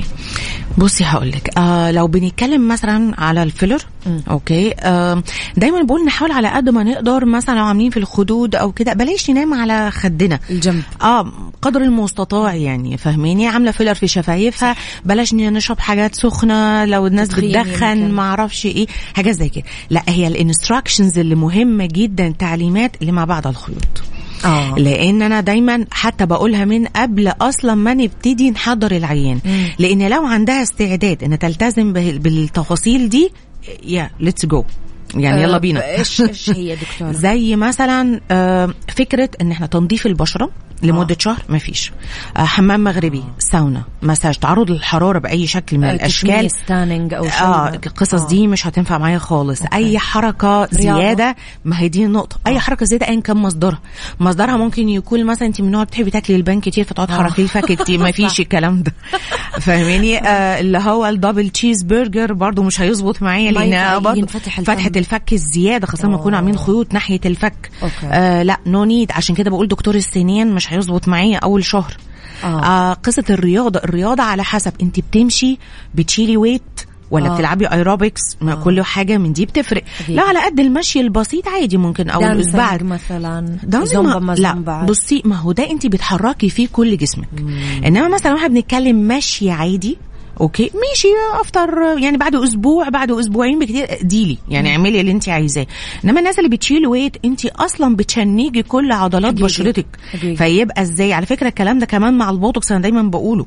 [0.77, 3.81] بصي هقول لك آه لو بنتكلم مثلا على الفيلر
[4.29, 5.23] okay آه
[5.57, 9.29] دايما بقول نحاول على قد ما نقدر مثلا لو عاملين في الخدود أو كده بلاش
[9.29, 10.39] ننام على خدنا.
[10.49, 10.83] الجنب.
[11.01, 14.75] آه قدر المستطاع يعني فاهميني؟ عاملة فيلر في شفايفها
[15.05, 18.11] بلاش نشرب حاجات سخنة لو الناس بتدخن.
[18.11, 18.80] ما أعرفش إيه.
[19.13, 19.63] حاجات زي كده.
[19.89, 24.03] لا هي ال instructions اللي مهمة جدا تعليمات اللي ما بعد الخيوط.
[24.45, 24.75] آه.
[24.77, 29.39] لأن أنا دايما حتى بقولها من قبل أصلا ما نبتدي نحضر العيان.
[29.45, 29.65] مم.
[29.79, 33.31] لأن لو عندها استعداد ان تلتزم بالتفاصيل دي
[33.83, 34.63] يا let's go
[35.15, 35.85] يعني يلا آه، بينا.
[35.97, 40.49] إيش إيش هي دكتورة؟ زي مثلا آه، فكرة إن إحنا تنظيف البشرة
[40.83, 41.91] لمدة شهر ما فيش.
[42.37, 44.35] آه، حمام مغربي ساونا مساج.
[44.35, 46.51] تعرض للحرارة بأي شكل من آه، الأشكال.
[46.51, 47.41] tanning أو شيء.
[47.43, 48.27] آه القصص آه.
[48.27, 49.61] دي مش هتنفع معايا خالص.
[49.73, 52.37] أي حركة زيادة ما هي دي النقطة.
[52.47, 53.79] أي حركة زيادة ايا كان مصدرها.
[54.19, 57.15] مصدرها ممكن يكون مثلا أنت من النوع بتحبي تاكلي البان كتير فتقعد آه.
[57.17, 58.93] تحركي الفك كتير ما فيش الكلام ده.
[59.61, 64.25] فاهماني؟ آه اللي هو ال double cheese burger برضو مش هيظبط معايا لأن.
[64.25, 66.37] فتحة الفك الزيادة خاصة لما نكون أوه.
[66.37, 67.69] عاملين خيوط ناحية الفك.
[67.83, 67.93] okay.
[68.05, 71.97] آه لا no need عشان كده بقول دكتور السنان مش هيظبط معايا أول شهر.
[72.43, 72.63] آه.
[72.63, 73.79] آه قصة الرياضة.
[73.83, 74.73] الرياضة على حسب.
[74.81, 75.57] انت بتمشي
[75.95, 76.61] بتشيلي weight
[77.11, 77.31] ولا آه.
[77.31, 77.35] آه.
[77.35, 79.83] بتلعبي ايروبكس ما كل حاجة من دي بتفرق.
[79.99, 80.15] أكيد.
[80.15, 81.77] لا على قد المشي البسيط عادي.
[81.77, 83.57] ممكن أول أسبوع مثلا.
[83.83, 87.27] زومبا ما لا بصي ما هو ده انت بتحركي فيه كل جسمك.
[87.85, 89.97] إنما مثلا وإحنا بنتكلم مشي عادي
[90.41, 91.07] okay؟ ماشي
[91.41, 94.37] after يعني بعد أسبوع بعد أسبوعين بكتير daily.
[94.49, 95.67] يعني اعملي اللي انت عايزاه.
[96.05, 99.43] إنما الناس اللي بتشيل weight انت أصلا بتشنجي كل عضلات حقيقي.
[99.43, 99.85] بشرتك.
[100.11, 100.35] حقيقي.
[100.35, 103.45] فيبقى إزاي؟ على فكرة الكلام ده كمان مع البوتوكس أنا دايما بقوله.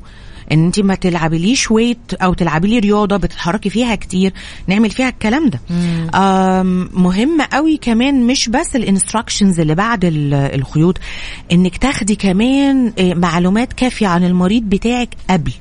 [0.51, 4.33] إن انت ما تلعبيليش weight أو تلعبي لي رياضة بتتحركي فيها كتير
[4.67, 5.59] نعمل فيها الكلام ده.
[6.93, 10.97] مهم قوي كمان مش بس ال instructions اللي بعد ال- الخيوط
[11.51, 15.51] إنك تاخدي كمان آه، معلومات كافية عن المريض بتاعك قبل.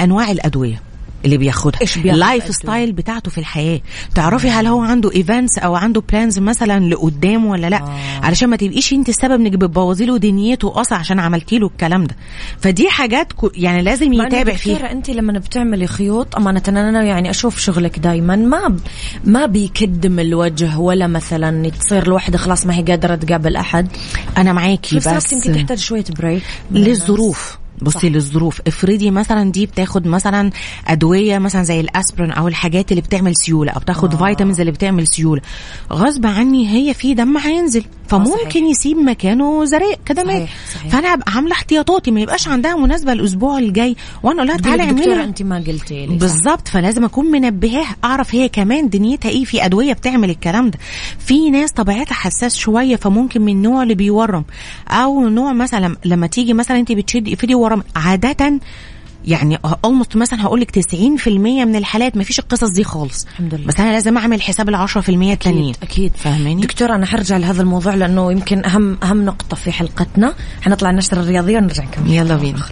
[0.00, 0.82] أنواع الأدوية
[1.24, 1.80] اللي بياخدها.
[1.96, 2.50] ال life?
[2.54, 3.80] style بتاعته في الحياة.
[4.14, 8.20] تعرفي هل هو عنده events أو عنده plans مثلا لقدام ولا لأ؟ آه.
[8.22, 12.16] علشان ما تبقيش أنت السبب إنك بتبوظي له دنيته أصلا عشان عملتي له الكلام ده.
[12.60, 14.92] فدي حاجات كو- يعني لازم يتابع فيها.
[14.92, 18.80] أنت لما بتعملي خيوط أمانة أنا يعني أشوف شغلك دائما ما ب-
[19.24, 23.88] ما بيكدم الوجه ولا مثلا تصير الوحده خلاص ما هي قادرة تقابل أحد.
[24.38, 26.42] أنا معاكي بس بس يمكن تحتاج شوية break.
[26.70, 27.58] للظروف.
[27.82, 28.04] بصي صح.
[28.04, 28.60] للظروف.
[28.66, 30.50] افرضي مثلا دي بتاخد مثلا
[30.86, 34.16] أدوية مثلا زي الأسبرين أو الحاجات اللي بتعمل سيولة أو بتاخد آه.
[34.16, 35.42] vitamins اللي بتعمل سيولة.
[35.92, 37.84] غصب عني هي في دم هينزل.
[38.08, 38.56] فممكن صحيح.
[38.56, 40.92] يسيب مكانه زريق كدمات صحيح، صحيح.
[40.92, 42.10] فأنا هبقى عاملة احتياطاتي.
[42.10, 43.96] ما يبقاش عندها مناسبة الأسبوع الجاي.
[44.22, 46.16] وأنا أقول لها تعالي اعملي أنت ما قلتي لي.
[46.16, 46.68] بالظبط.
[46.68, 47.96] فلازم أكون منبهاها.
[48.04, 49.44] أعرف هي كمان دنيتها إيه.
[49.44, 50.78] في أدوية بتعمل الكلام ده.
[51.18, 52.96] في ناس طبيعتها حساس شوية.
[52.96, 54.44] فممكن من النوع اللي بيورم.
[54.88, 58.60] أو نوع مثلا لما تيجي مثلا أنت بتشدي ايدي ورم عادة
[59.24, 63.26] يعني اولموست مثلا هقول لك 90% من الحالات ما فيش القصص دي خالص.
[63.32, 63.66] الحمد لله.
[63.66, 66.12] بس أنا لازم أعمل حساب ال 10% التانيين أكيد أكيد.
[66.16, 70.34] فاهماني؟ دكتور أنا حرجع لهذا الموضوع لأنه يمكن أهم أهم نقطة في حلقتنا.
[70.62, 72.10] حنطلع النشرة الرياضية ونرجع نكمل.
[72.10, 72.62] يلا بينا.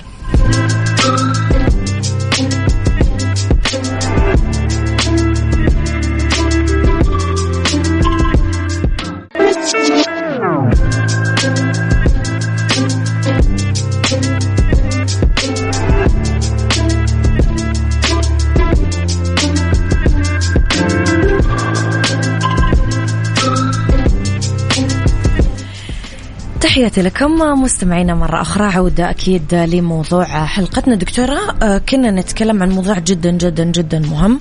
[26.63, 27.31] تحياتي لكم
[27.63, 28.65] مستمعينا مرة أخرى.
[28.65, 30.95] عودة أكيد لموضوع حلقتنا.
[30.95, 34.41] دكتورة آه، كنا نتكلم عن موضوع جدا جدا جدا مهم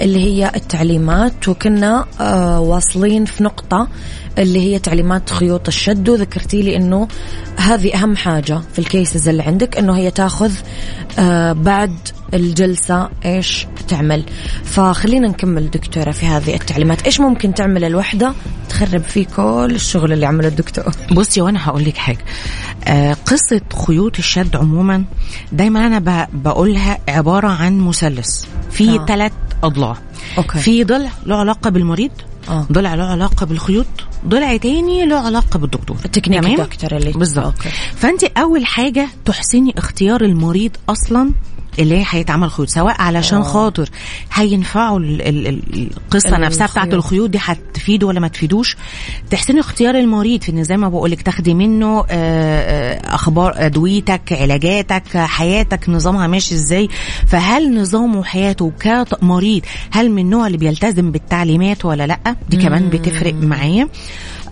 [0.00, 3.88] اللي هي التعليمات وكنا آه، واصلين في نقطة
[4.38, 6.08] اللي هي تعليمات خيوط الشد.
[6.08, 7.08] وذكرتي لي إنه
[7.56, 10.52] هذه أهم حاجة في الكيسز اللي عندك إنه هي تاخذ
[11.18, 11.94] آه، بعد
[12.34, 14.22] الجلسة إيش تعمل
[14.64, 18.34] فخلينا نكمل دكتورة في هذه التعليمات إيش ممكن تعمل الوحدة
[18.68, 22.24] تخرب فيه كل الشغل اللي عمله الدكتور بصي وأنا هقول لك حاجة
[22.84, 25.04] آه قصة خيوط الشد عموما
[25.52, 29.06] دايما أنا ب- بقولها عبارة عن مثلث في آه.
[29.06, 29.96] ثلاث أضلاع
[30.38, 30.58] okay.
[30.58, 32.10] في ضلع له علاقة بالمريض
[32.48, 32.66] آه.
[32.72, 33.86] ضلع له علاقة بالخيوط
[34.26, 37.54] ضلع تاني له علاقة بالدكتور التكنيك تمام؟ الدكتور اللي بالظبط.
[37.96, 41.30] فأنت أول حاجة تحسني اختيار المريض أصلا
[41.78, 43.42] اللي هي هيتعمل خيوط سواء علشان آه.
[43.42, 43.88] خاطر
[44.32, 47.30] هينفعوا ال- ال- ال- القصة نفسها بتاعت الخيوط.
[47.30, 48.76] دي هتفيده ولا ما تفيدوش؟
[49.30, 54.32] تحسني اختيار المريض في إن زي ما بقول لك تاخدي منه آه، آه، أخبار أدويتك
[54.32, 56.88] علاجاتك حياتك نظامها ماشي إزاي؟
[57.26, 63.34] فهل نظامه وحياته كمريض هل من النوع اللي بيلتزم بالتعليمات ولا لأ؟ دي كمان بتفرق
[63.34, 63.88] معايا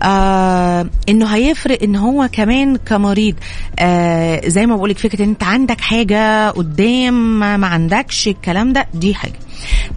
[0.03, 3.35] آه إنه هيفرق إن هو كمان كمريض.
[3.79, 8.87] آه زي ما بقولك فكرة إن أنت عندك حاجة قدام ما ما عندكش الكلام ده
[8.93, 9.39] دي حاجة.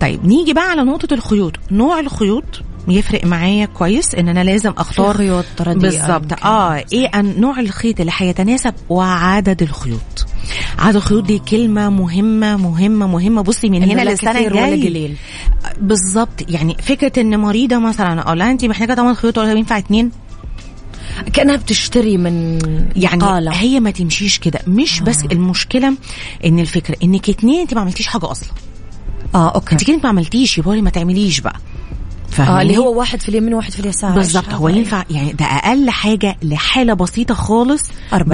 [0.01, 1.53] طيب نيجي بقى على نقطة الخيوط.
[1.71, 5.17] نوع الخيوط يفرق معايا كويس إن أنا لازم أختار.
[5.17, 6.45] خيوط بالظبط.
[6.45, 10.20] آه إيه نوع الخيط اللي هيتناسب وعدد الخيوط.
[10.97, 13.43] الخيوط دي كلمة مهمة مهمة مهمة.
[13.43, 14.49] بصي من هنا لا الجايه
[14.89, 15.17] قليل.
[15.81, 16.51] بالظبط.
[16.51, 20.11] يعني فكرة إن مريضة مثلا أقول لها انت محتاجة 8 خيوط ولا ينفع اتنين؟
[21.33, 22.59] كأنها بتشتري من
[22.97, 23.51] يعني مقالة.
[23.51, 24.61] هي ما تمشيش كده.
[24.67, 25.95] مش بس المشكلة
[26.45, 28.49] إن الفكرة إنك اتنين انت ما عملتيش حاجة أصلا.
[29.35, 29.73] آه أوكي.
[29.73, 31.57] انت كده ما عملتيش يبقى ما تعمليش بقى.
[32.31, 34.11] آه فاهماني؟ اللي هو واحد في اليمين وواحد في اليسار.
[34.11, 34.45] بالظبط.
[34.45, 37.83] إيش هو؟ ينفع يعني ده أقل حاجة لحالة بسيطة خالص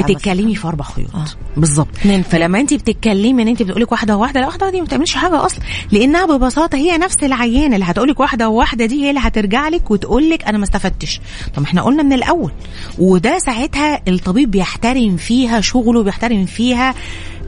[0.02, 1.14] بتتكلمي في أربع خيوط.
[1.14, 1.24] آه.
[1.56, 1.96] بالظبط.
[2.30, 5.60] فلما انت بتتكلمي ان انت بتقولك واحدة وواحدة لا واحدة دي ما بتعملش حاجة أصلا.
[5.92, 10.44] لأنها ببساطة هي نفس العيانة اللي هتقولك واحدة وواحدة دي هي اللي هترجع لك وتقولك
[10.44, 11.20] أنا ما استفدتش.
[11.56, 12.50] طب إحنا قلنا من الأول.
[12.98, 16.94] وده ساعتها الطبيب بيحترم فيها شغله بيحترم فيها.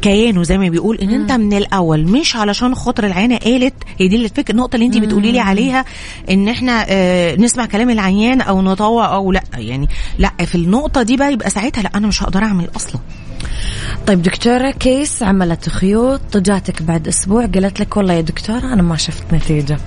[0.02, 4.16] كيانه زي ما بيقول إن أنت من الأول مش علشان خاطر العيانة قالت هي دي
[4.16, 5.84] اللي الفكرة النقطة اللي أنت بتقولي لي عليها
[6.30, 11.16] إن إحنا آه نسمع كلام العيان أو نطوع أو لأ يعني لأ في النقطة دي
[11.16, 13.00] بقى يبقى ساعتها لأ أنا مش هقدر أعمل أصلا.
[14.06, 18.96] طيب دكتورة كيس عملت خيوط جاتك بعد أسبوع قالت لك والله يا دكتورة أنا ما
[18.96, 19.78] شفت نتيجة.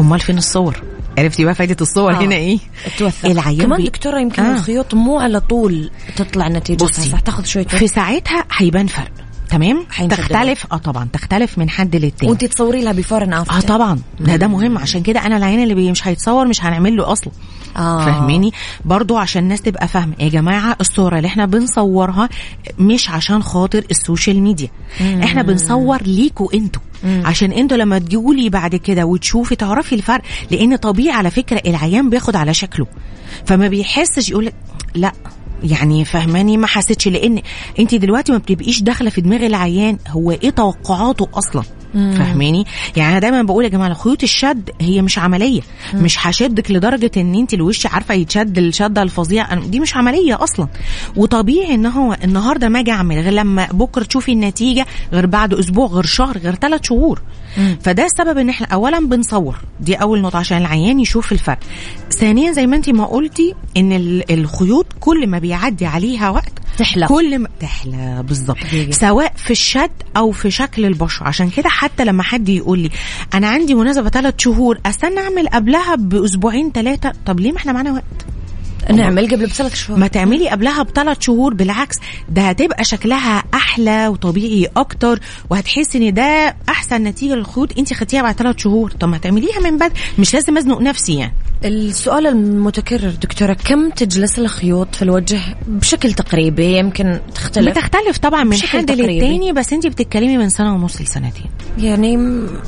[0.00, 0.82] أمال فين الصور؟
[1.18, 2.16] عرفتي بقى فايدة الصور آه.
[2.22, 2.58] هنا إيه؟
[2.98, 3.26] توثق.
[3.30, 4.54] العيان كمان بي- دكتورة يمكن آه.
[4.54, 9.10] الخيوط مو على طول تطلع نتيجة بصي صح تاخذ شوية في ساعتها هيبان فرق.
[9.50, 11.08] تمام؟ تختلف؟ آه طبعا.
[11.12, 12.30] تختلف من حد للتاني.
[12.30, 13.98] وانت تصوري لها before and آه طبعا.
[14.20, 14.78] ده ده مهم.
[14.78, 17.32] عشان كده أنا العيان اللي مش هيتصور مش هنعمل له أصلا
[17.76, 18.04] آه.
[18.04, 18.52] فاهميني؟
[18.84, 20.14] برضو عشان الناس تبقى فاهمة.
[20.20, 22.28] يا جماعة الصورة اللي إحنا بنصورها
[22.78, 24.68] مش عشان خاطر ال social media.
[25.00, 26.82] إحنا بنصور ليكوا أنتوا.
[27.24, 30.22] عشان أنتوا لما تجولي بعد كده وتشوفي تعرفي الفرق.
[30.50, 32.86] لأن طبيعي على فكرة العيان بياخد على شكله.
[33.46, 34.52] فما بيحسش يقول
[34.94, 35.12] لا.
[35.64, 37.42] يعني فهماني ما حسيتش لأن
[37.78, 41.62] انت دلوقتي ما بتبقيش داخلة في دماغ العيان هو إيه توقعاته أصلا؟
[41.94, 42.64] فاهماني؟
[42.96, 45.60] يعني أنا دايما بقول يا جماعة خيوط الشد هي مش عملية.
[45.94, 49.54] مش هشدك لدرجة إن أنت الوش عارفة يتشد الشدة الفظيعة.
[49.66, 50.68] دي مش عملية أصلا.
[51.16, 55.86] وطبيعي إن هو النهارده ما أجي أعمل غير لما بكرة تشوفي النتيجة غير بعد أسبوع
[55.86, 57.22] غير شهر غير ثلاث شهور.
[57.82, 59.56] فده السبب إن إحنا اولا بنصور.
[59.80, 61.58] دي أول نقطة عشان العيان يشوف الفرق.
[62.10, 67.06] ثانيا زي ما أنت ما قلتي إن ال- الخيوط كل ما بيعدي عليها وقت تحلى.
[67.06, 68.58] كل ما تحلى بالظبط.
[68.90, 71.26] سواء في الشد أو في شكل البشرة.
[71.26, 72.90] عشان كده حتى لما حد يقول لي
[73.34, 77.92] أنا عندي مناسبة ثلاث شهور أستنى أعمل قبلها بأسبوعين ثلاثة طب ليه ما إحنا معانا
[77.92, 78.04] وقت؟
[78.90, 79.98] نعمل قبل بثلاث شهور.
[79.98, 81.96] ما تعملي قبلها بثلاث شهور بالعكس
[82.28, 88.34] ده هتبقى شكلها أحلى وطبيعي أكتر وهتحسي إن ده أحسن نتيجة للخيوط انت خدتيها بعد
[88.34, 88.90] ثلاث شهور.
[88.90, 89.92] طب ما تعمليها من بدري.
[90.18, 91.32] مش لازم أزنق نفسي يعني.
[91.64, 98.56] السؤال المتكرر دكتورة كم تجلس الخيوط في الوجه بشكل تقريبي يمكن تختلف بتختلف طبعا من
[98.56, 98.90] حد.
[98.90, 101.46] للتاني بس انت بتتكلمي من سنة ونص لسنتين
[101.78, 102.18] يعني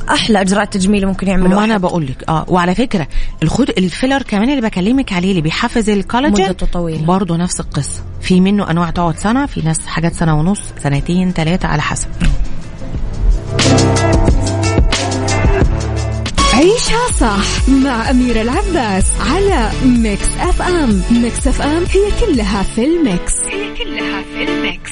[0.09, 1.77] أحلى إجراء تجميل ممكن يعملوا ما أنا.
[1.77, 3.07] بقول لك آه وعلى فكرة
[3.43, 7.05] الخد الفيلر كمان اللي بكلمك عليه اللي بيحفز الكولاجين مدته طويلة.
[7.05, 11.67] برضه نفس القصة في منه أنواع تقعد سنة في ناس حاجات سنة ونص سنتين ثلاثة
[11.67, 12.07] على حسب
[16.57, 21.01] عيشها صح مع أميرة العباس على Mix FM.
[21.11, 23.33] Mix FM هي كلها في ال mix.
[23.45, 24.91] هي كلها في ال mix.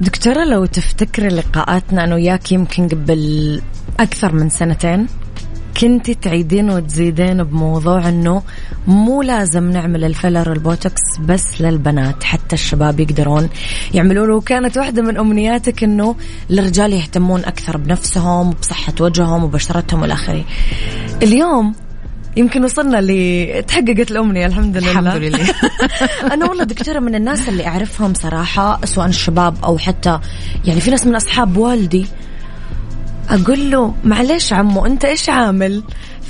[0.00, 3.62] دكتورة لو تفتكري لقاءاتنا أنا وياك يمكن قبل
[4.00, 5.06] أكثر من سنتين
[5.80, 8.42] كنتي تعيدين وتزيدين بموضوع إنه
[8.86, 13.48] مو لازم نعمل الفيلر البوتوكس بس للبنات حتى الشباب يقدرون
[13.94, 16.16] يعملونه وكانت واحدة من أمنياتك إنه
[16.50, 20.44] الرجال يهتمون أكثر بنفسهم وبصحة وجههم وبشرتهم والى آخره.
[21.22, 21.74] اليوم
[22.36, 25.54] يمكن وصلنا ل تحققت الأمنية الحمد لله الحمد لله.
[26.34, 30.18] أنا والله دكتورة من الناس اللي أعرفهم صراحة سواء الشباب أو حتى
[30.64, 32.06] يعني في ناس من أصحاب والدي
[33.30, 35.82] أقول له معلش عمو أنت إيش عامل؟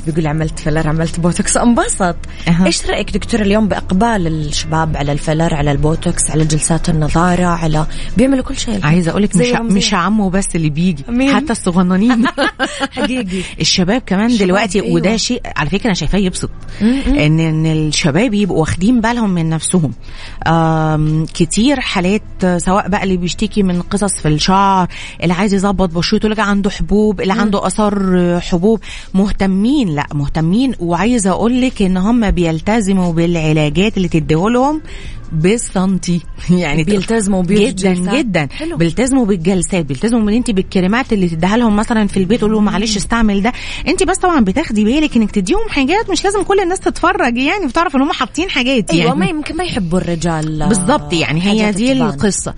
[0.06, 1.56] بيقول عملت فيلر عملت بوتوكس.
[1.56, 2.16] انبسط.
[2.48, 2.66] أها.
[2.66, 7.86] إيش رأيك دكتور اليوم بإقبال الشباب على الفيلر على البوتوكس على جلسات النضارة على
[8.16, 9.76] بيعملوا كل شيء؟ عايزة أقول لك مش رمزية.
[9.76, 12.26] مش عمو بس اللي بيجي مين؟ حتى الصغننين.
[12.96, 13.42] حقيقي.
[13.60, 14.94] الشباب كمان الشباب، دلوقتي أيوة.
[14.94, 16.50] وده شيء على فكرة أنا شايفاه يبسط.
[16.82, 19.92] ان إن الشباب يبقوا واخدين بالهم من نفسهم.
[21.34, 22.22] كتير حالات
[22.56, 24.88] سواء بقى اللي بيشتكي من قصص في الشعر
[25.22, 28.80] اللي عايز يظبط بشرته اللي عنده حبوب اللي عنده آثار حبوب
[29.14, 30.74] مهتمين لا مهتمين.
[30.80, 34.80] وعايزه أقول لك إن هم بيلتزموا بالعلاجات اللي تديهولهم
[35.32, 36.20] بالسنتي.
[36.50, 37.92] يعني بيلتزموا جدا.
[37.92, 38.48] جدا.
[38.52, 38.76] حلو.
[38.76, 42.96] بيلتزموا بالجلسات بيلتزموا من أنت بالكريمات اللي تديها لهم مثلا في البيت قول له معلش
[42.96, 43.52] استعمل ده.
[43.88, 47.96] أنت بس طبعا بتاخدي بالك إنك تديهم حاجات مش لازم كل الناس تتفرج يعني بتعرف
[47.96, 49.18] إن هم حاطين حاجات أيوه يعني.
[49.18, 51.92] ما يمكن ما يحبوا الرجال بالظبط يعني هي دي.
[51.92, 52.54] القصة.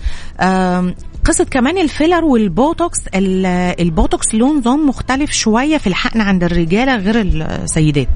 [1.25, 3.45] قصة كمان الفيلر والبوتوكس ال-
[3.79, 8.07] البوتوكس له نظام مختلف شوية في الحقن عند الرجالة غير السيدات.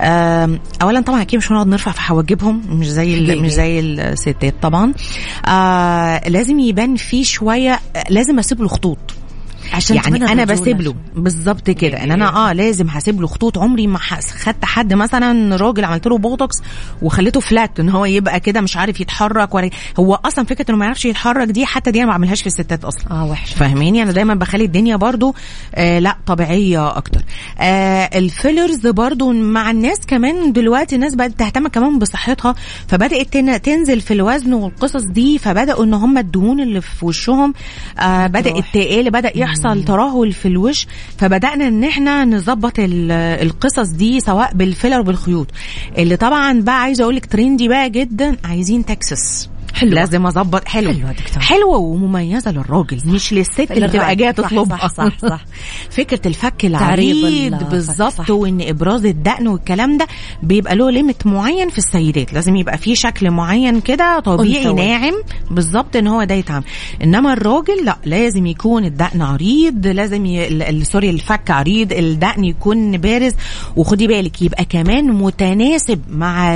[0.00, 3.16] آم، أولا طبعا أكيد مش هنقعد نرفع في حواجبهم مش زي.
[3.42, 4.92] مش زي الستات طبعا.
[5.46, 7.80] آه لازم يبان فيه شوية
[8.10, 8.98] لازم أسيب له خطوط
[9.72, 10.44] عشان يعني أنا.
[10.44, 10.94] بسيب له.
[11.16, 12.02] بالظبط كده.
[12.04, 13.98] إن أنا آه لازم هسيب له خطوط عمري ما
[14.38, 16.56] خدت حد مثلا راجل عملت له بوتوكس
[17.02, 20.84] وخليته flat إن هو يبقى كده مش عارف يتحرك ولا هو أصلا فكرة إنه ما
[20.84, 23.10] يعرفش يتحرك دي حتى دي أنا ما بعملهاش في الستات أصلا.
[23.10, 23.54] آه وحشة.
[23.54, 25.34] فاهميني أنا دايما بخلي الدنيا برضو
[25.74, 27.22] آه لا طبيعية أكتر.
[27.60, 32.54] آه ال fillers برضو مع الناس كمان دلوقتي الناس بقت تهتم كمان بصحتها
[32.88, 37.54] فبدأت تن- تنزل في الوزن والقصص دي فبدأوا إن هم الدهون اللي في وشهم
[37.98, 38.64] آه بدأت.
[38.74, 39.53] تقل بدأ يحصل
[39.84, 40.86] ترهل في الوش
[41.18, 45.46] فبدأنا إن إحنا نظبط ال- القصص دي سواء بالفيلر وبالخيوط
[45.98, 49.94] اللي طبعا بقى عايزة أقول لك trendy بقى جدا عايزين تكسس حلوة.
[49.94, 51.42] لازم أظبط حلوة حلوة دكتور.
[51.42, 53.86] حلوة ومميزة للراجل مش للست اللي.
[53.86, 55.44] بتبقى جاية صح، تطلبها صح، صح، صح.
[55.98, 58.30] فكرة الفك العريض بالظبط صح.
[58.30, 60.06] وإن إبراز الدقن والكلام ده
[60.42, 64.72] بيبقى له limit معين في السيدات لازم يبقى فيه شكل معين كده طبيعي.
[64.72, 65.14] ناعم
[65.50, 66.64] بالظبط إن هو ده يتعمل
[67.02, 70.84] إنما الراجل لا لازم يكون الدقن عريض لازم ي...
[70.84, 73.32] sorry الفك عريض الدقن يكون بارز
[73.76, 76.50] وخدي بالك يبقى كمان متناسب مع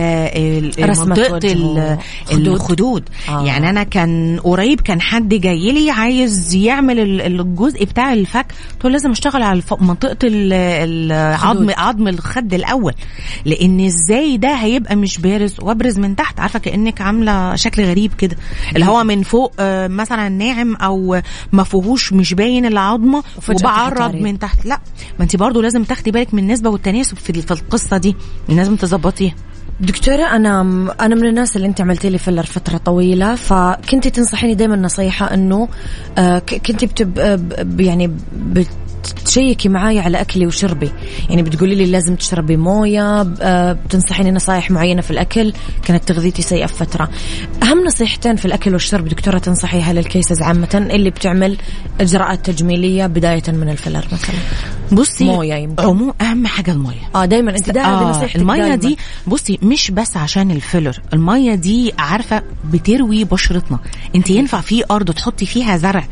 [0.79, 1.99] منطقة.
[2.33, 3.45] الخدود آه.
[3.45, 8.85] يعني أنا كان قريب كان حد جاي لي عايز يعمل ال- الجزء بتاع الفك قلت
[8.85, 10.53] له لازم أشتغل على منطقة ال-
[11.13, 11.71] العظم.
[11.77, 12.93] عظم الخد الأول
[13.45, 18.37] لأن إزاي ده هيبقى مش بارز وأبرز من تحت عارفة كأنك عاملة شكل غريب كده
[18.75, 21.21] اللي هو من فوق آه، مثلا ناعم أو
[21.53, 23.23] ما فيهوش مش باين العظمة
[23.65, 24.15] وبعرض.
[24.23, 24.81] من تحت لا
[25.19, 28.17] ما انت برضو لازم تاخدي بالك من النسبة والتناسب في في القصة دي
[28.49, 29.35] لازم تظبطيها
[29.81, 30.61] دكتورة أنا
[31.01, 35.69] أنا من الناس اللي أنت عملتي لي فيلر فترة طويلة فكنتي تنصحيني دايما نصيحة إنه
[36.19, 38.65] آه، كنتي بتب آه، ب-
[39.07, 40.91] بتشيكي معاي على أكلي وشربي.
[41.31, 45.53] يعني بتقولي لي لازم تشربي موية آه، بتنصحيني نصايح معينة في الأكل؟
[45.85, 47.09] كانت تغذيتي سيئة في فترة.
[47.63, 51.57] أهم نصيحتين في الأكل والشرب دكتورة تنصحيها للكيسز عامة اللي بتعمل
[52.01, 54.37] إجراءات تجميلية بداية من الفيلر مثلا.
[54.93, 55.83] بصي موية يمكن.
[55.83, 57.51] عموم أهم حاجة الميه آه دايما.
[57.51, 58.77] أنت ده هذه نصيحتك المية دايماً.
[58.77, 63.79] دي بصي مش بس عشان الفيلر المية دي عارفة بتروي بشرتنا.
[64.15, 66.05] أنت ينفع في أرض تحطي فيها زرع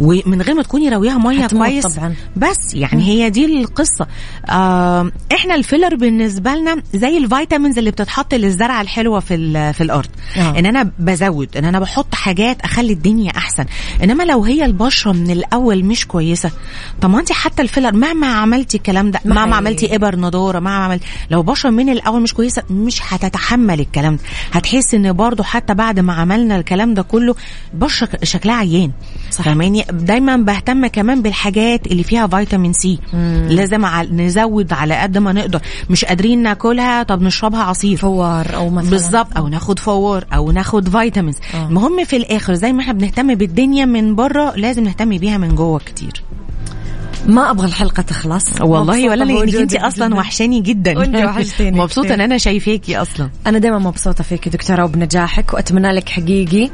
[0.00, 2.14] ومن غير ما تكوني راويها مية كويس طبعاً.
[2.36, 4.06] بس يعني هي دي القصة.
[4.50, 10.08] آه إحنا الفيلر بالنسبة لنا زي ال vitamins اللي بتتحط للزرعة الحلوة في في الأرض.
[10.36, 10.58] آه.
[10.58, 13.64] إن أنا بزود إن أنا بحط حاجات أخلي الدنيا أحسن.
[14.02, 16.50] إنما لو هي البشرة من الأول مش كويسة
[17.00, 20.84] طب ما أنت حتى الفيلر مهما عملتي الكلام ده ما مهما عملتي إبر نضارة مهما
[20.84, 24.22] عملتي لو بشرة من الأول مش كويسة مش هتتحمل الكلام ده.
[24.52, 27.34] هتحس إن برضو حتى بعد ما عملنا الكلام ده كله
[27.74, 28.90] بشره شكلها عيان.
[29.30, 29.44] صح.
[29.44, 32.98] فاهماني؟ دايما بهتم كمان بالحاجات اللي فيها فيتامين سي.
[33.48, 35.60] لازم ع- نزود على قد ما نقدر.
[35.90, 37.96] مش قادرين ناكلها طب نشربها عصير.
[37.96, 38.90] فوار أو مثلا.
[38.90, 39.36] بالظبط.
[39.36, 41.36] أو ناخد فوار أو ناخد vitamins.
[41.54, 41.68] آه.
[41.68, 45.78] المهم في الآخر زي ما إحنا بنهتم بالدنيا من بره لازم نهتم بيها من جوه
[45.78, 46.22] كتير.
[47.26, 48.60] ما أبغى الحلقة تخلص.
[48.60, 50.16] والله ولا لأنك أنت أصلا جداً.
[50.16, 50.98] وحشاني جدا.
[50.98, 52.14] وانت وحشتيني مبسوطة.
[52.14, 53.30] إن أنا شايفاكي أصلا.
[53.46, 56.70] أنا دائما مبسوطة فيك دكتورة وبنجاحك وأتمنى لك حقيقي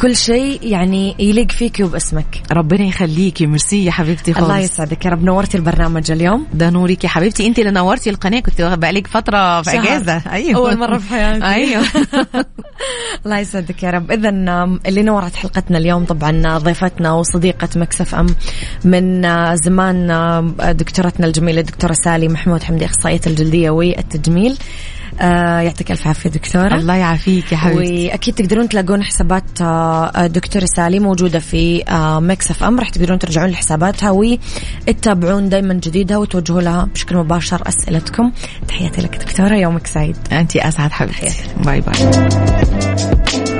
[0.00, 2.42] كل شيء يعني يليق فيك وباسمك.
[2.52, 3.46] ربنا يخليكي.
[3.46, 4.44] ميرسي يا حبيبتي خالص.
[4.46, 5.04] الله يسعدك.
[5.04, 6.46] يا رب نورتي البرنامج اليوم.
[6.54, 7.46] ده نورك يا حبيبتي.
[7.46, 8.40] أنت اللي نورتي القناة.
[8.40, 9.82] كنت بقالك فترة في شهر.
[9.82, 10.22] إجازة.
[10.32, 10.56] أيوه.
[10.56, 11.44] أول مرة في حياتي.
[11.44, 11.84] أيوه.
[13.26, 14.10] الله يسعدك يا رب.
[14.10, 14.28] اذا
[14.86, 18.26] اللي نورت حلقتنا اليوم طبعا ضيفتنا وصديقة ميكس أف أم
[18.84, 24.58] من آه، زمان آه، دكتورتنا الجميلة الدكتورة سالي محمود حمدي إخصائية الجلدية والتجميل.
[25.20, 26.74] آه، يعطيك ألف عافية دكتورة.
[26.74, 28.08] الله يعافيك يا حبيبتي.
[28.08, 32.78] وأكيد تقدرون تلاقون حسابات آه، دكتورة سالي موجودة في آه، ميكس اف ام.
[32.80, 38.32] راح تقدرون ترجعون لحساباتها وتتابعون دائما جديدها وتوجهوا لها بشكل مباشر أسئلتكم.
[38.68, 40.16] تحياتي لك دكتورة يومك سعيد.
[40.32, 41.32] انت أسعد حبيبتي.
[41.64, 43.59] bye bye.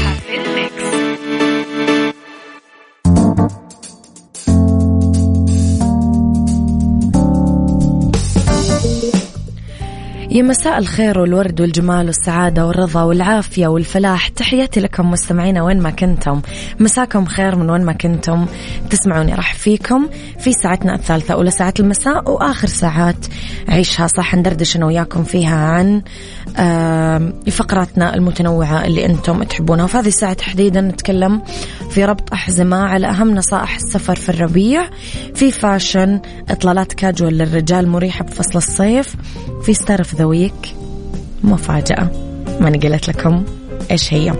[10.31, 14.27] يا مساء الخير والورد والجمال والسعادة والرضا والعافية والفلاح.
[14.27, 16.41] تحياتي لكم مستمعينا وين ما كنتم.
[16.79, 18.45] مساكم خير من وين ما كنتم.
[18.89, 20.09] تسمعوني راح فيكم
[20.39, 23.25] في ساعتنا الثالثة أولى ساعات المساء وآخر ساعات
[23.69, 24.35] عيشها صح.
[24.35, 26.01] ندردش أنا وياكم فيها عن
[27.51, 29.85] فقراتنا المتنوعة اللي أنتم تحبونها.
[29.85, 31.41] وفي هذه الساعة تحديدا نتكلم
[31.89, 34.89] في ربط أحزمة على أهم نصائح السفر في الربيع.
[35.35, 39.15] في fashion إطلالات كاجوال للرجال مريحة بفصل الصيف.
[39.63, 40.75] في star of the week
[41.43, 42.09] مفاجأة
[42.59, 43.43] ماني قايلة لكم
[43.91, 44.33] إيش هي.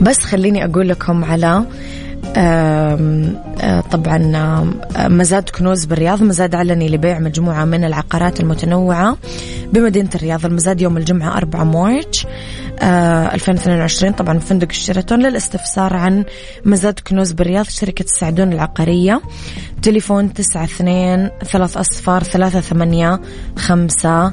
[0.00, 1.64] بس خليني أقول لكم على
[2.36, 4.18] آه، طبعا
[4.98, 6.22] مزاد كنوز بالرياض.
[6.22, 9.16] مزاد علني لبيع مجموعة من العقارات المتنوعة
[9.72, 10.46] بمدينة الرياض.
[10.46, 12.26] المزاد يوم الجمعة 4 March
[12.82, 16.24] 2022 طبعا فندق الشيراتون للاستفسار عن
[16.64, 19.20] مزاد كنوز بالرياض شركة السعدون العقارية.
[19.82, 23.20] تليفون 92 3 أصفار 3 8
[23.56, 24.32] 5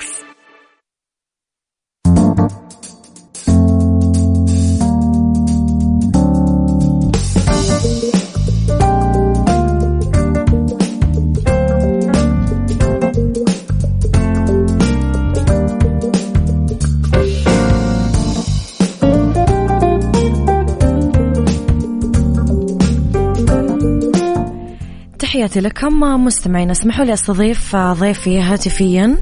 [25.51, 29.17] تحياتي لكم مستمعين اسمحوا لي أستضيف ضيفي هاتفيا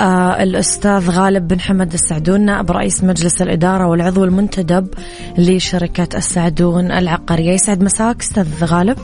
[0.00, 4.88] آه، الأستاذ غالب بن حمد السعدون نائب رئيس مجلس الإدارة والعضو المنتدب
[5.38, 7.52] لشركة السعدون العقارية.
[7.52, 8.98] يسعد مساك أستاذ غالب.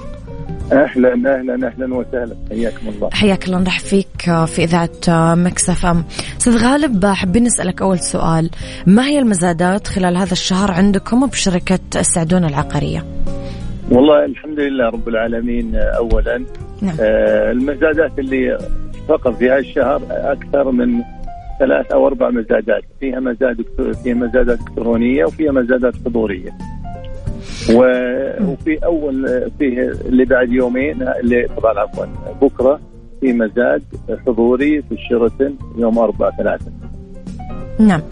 [0.72, 2.36] أهلا أهلا أهلا وسهلا.
[2.50, 3.10] حياكم الله.
[3.12, 3.58] حياك الله.
[3.58, 6.04] نرحب فيك في إذاعة مكسف أم.
[6.38, 8.50] أستاذ غالب حابين نسألك أول سؤال.
[8.86, 13.04] ما هي المزادات خلال هذا الشهر عندكم بشركة السعدون العقارية؟
[13.90, 16.44] والله الحمد لله رب العالمين اولا.
[16.82, 16.96] نعم.
[17.00, 18.58] آه المزادات اللي
[19.08, 21.02] فقط في هذا الشهر أكثر من
[21.58, 22.82] ثلاث أو أربع مزادات.
[23.00, 23.64] فيها مزاد
[24.04, 26.50] فيها مزادات إلكترونية وفيها مزادات حضورية.
[27.70, 32.06] وفي أول فيه اللي بعد يومين اللي طبعا عفوا
[32.42, 32.80] بكرة
[33.20, 33.82] في مزاد
[34.26, 36.64] حضوري في الشيراتون يوم 4 3
[37.78, 38.02] نعم.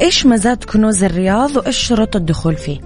[0.00, 2.78] إيش مزاد كنوز الرياض وإيش شروط الدخول فيه؟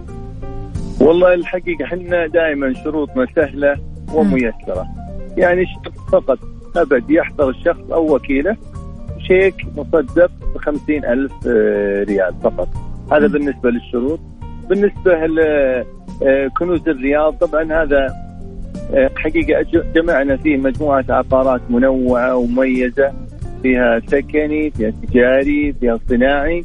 [1.02, 3.76] والله الحقيقة إحنا دائما شروطنا سهلة
[4.14, 4.86] وميسرة.
[5.36, 5.64] يعني
[6.12, 6.38] فقط
[6.76, 8.56] أبد يحضر الشخص أو وكيله
[9.18, 10.30] شيك مصدق
[10.88, 12.68] ب ألف آه، ريال فقط.
[13.12, 14.20] هذا بالنسبة للشروط.
[14.68, 18.06] بالنسبة لكنوز آه، الرياض طبعا هذا
[18.94, 23.12] آه، حقيقة جمعنا فيه مجموعة عقارات منوعة ومميزة.
[23.62, 26.64] فيها سكني فيها تجاري فيها صناعي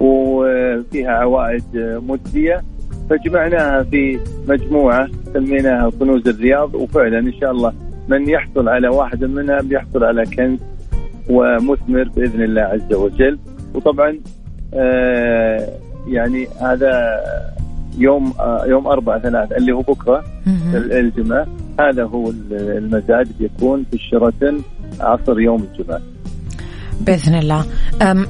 [0.00, 1.64] وفيها عوائد
[2.08, 2.62] مجزية.
[3.10, 7.72] فجمعناها في مجموعة سميناها كنوز الرياض وفعلا إن شاء الله
[8.08, 10.58] من يحصل على واحد منها بيحصل على كنز
[11.28, 13.38] ومثمر بإذن الله عز وجل.
[13.74, 14.18] وطبعا
[14.74, 15.68] آه
[16.08, 17.20] يعني هذا
[17.98, 20.24] يوم آه يوم أربعة ثلاثة اللي هو بكرة
[20.74, 21.46] الجمعة.
[21.80, 24.60] هذا هو المزاد بيكون في الشرطن
[25.00, 26.00] عصر يوم الجمعة.
[27.00, 27.64] بإذن الله.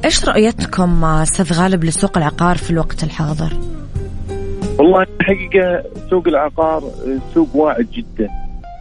[0.04, 3.52] إيش رؤيتكم أستاذ غالب لسوق العقار في الوقت الحاضر؟
[4.78, 6.82] والله الحقيقة سوق العقار
[7.34, 8.28] سوق واعد جدا.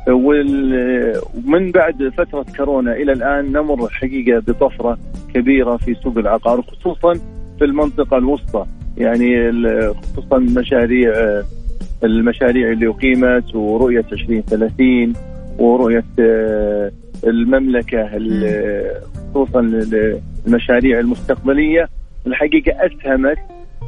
[0.10, 4.98] ومن بعد فترة كورونا إلى الآن نمر الحقيقة بطفرة
[5.34, 7.14] كبيرة في سوق العقار خصوصا
[7.60, 8.66] في المنطقة الوسطى.
[8.98, 9.52] يعني
[9.94, 11.42] خصوصا مشاريع
[12.04, 15.14] المشاريع اللي أقيمت ورؤية 2030
[15.60, 16.04] ورؤية
[17.28, 18.10] المملكة
[19.34, 19.60] خصوصا
[20.48, 21.90] المشاريع المستقبلية.
[22.28, 23.38] الحقيقة أسهمت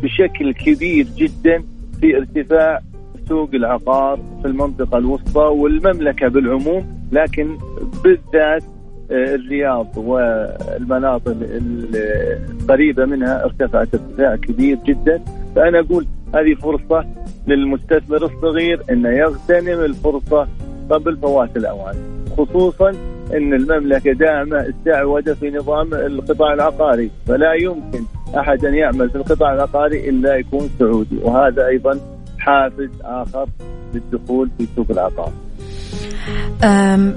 [0.04, 1.64] بشكل كبير جدا
[2.02, 2.82] في ارتفاع
[3.30, 7.58] سوق العقار في المنطقة الوسطى والمملكة بالعموم لكن
[8.04, 8.64] بالذات
[9.12, 15.24] آه، الرياض والمناطق القريبة منها ارتفعت ارتفاع كبير جدا.
[15.56, 17.06] فأنا أقول هذه فرصة
[17.48, 20.48] للمستثمر الصغير أنه يغتنم الفرصة
[20.90, 21.96] قبل فوات الأوان
[22.38, 22.90] خصوصا
[23.34, 28.04] أن المملكة دائما استعوده في نظام القطاع العقاري فلا يمكن
[28.36, 32.00] احد ان يعمل في القطاع العقاري إلا يكون سعودي وهذا أيضا
[32.40, 33.48] حافز آخر
[33.94, 35.32] للدخول في سوق العقار.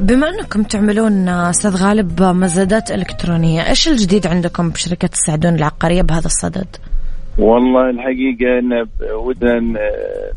[0.01, 6.77] بما أنكم تعملون أستاذ غالب مزادات إلكترونية، إيش الجديد عندكم بشركه السعدون العقارية بهذا الصدد؟
[7.39, 9.79] والله الحقيقة أن ودنا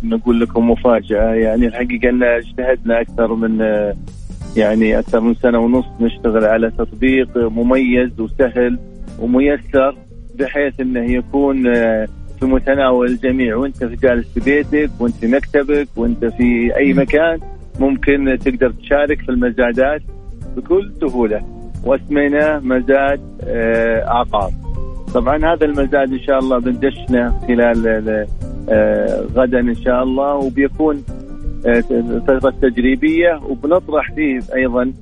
[0.03, 3.59] نقول لكم مفاجأة يعني الحقيقة أن اجتهدنا أكثر من
[4.57, 8.79] يعني أكثر من سنة ونص نشتغل على تطبيق مميز وسهل
[9.19, 9.95] وميسر
[10.39, 12.07] بحيث إنه يكون آه،
[12.39, 13.55] في متناول الجميع.
[13.55, 17.39] وأنت في جالس في بيتك وأنت في مكتبك وأنت في أي مكان
[17.79, 20.01] ممكن تقدر تشارك في المزادات
[20.57, 21.41] بكل سهولة.
[21.85, 24.51] وأسميناه مزاد آه، عقار.
[25.13, 27.87] طبعا هذا المزاد إن شاء الله بندشنا خلال
[28.69, 30.35] آه، غدا إن شاء الله.
[30.35, 31.03] وبيكون
[32.27, 33.41] فترة تجريبية.
[33.49, 34.93] وبنطرح فيه أيضا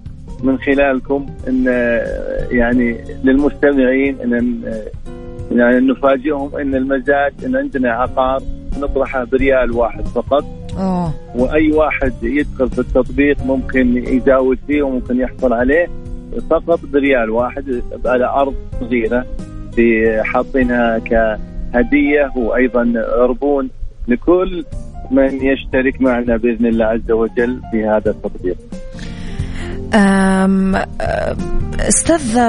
[0.43, 1.65] من خلالكم إن
[2.51, 4.61] يعني للمستمعين إن
[5.51, 8.41] يعني نفاجئهم إن المزاد إن عندنا عقار
[8.79, 10.45] نطرحه بريال واحد فقط
[10.77, 11.13] أوه.
[11.35, 15.87] وأي واحد يدخل في التطبيق ممكن يزاود فيه وممكن يحصل عليه
[16.49, 19.25] فقط بريال واحد على أرض صغيرة
[19.75, 23.69] في حاطينها كهدية وأيضا عربون
[24.07, 24.65] لكل
[25.11, 28.57] من يشترك معنا بإذن الله عز وجل في هذا التطبيق.
[31.79, 32.39] أستاذ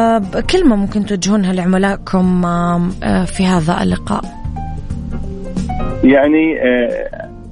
[0.42, 2.42] كلمة ممكن توجهونها لعملائكم
[3.26, 4.24] في هذا اللقاء؟
[6.04, 6.56] يعني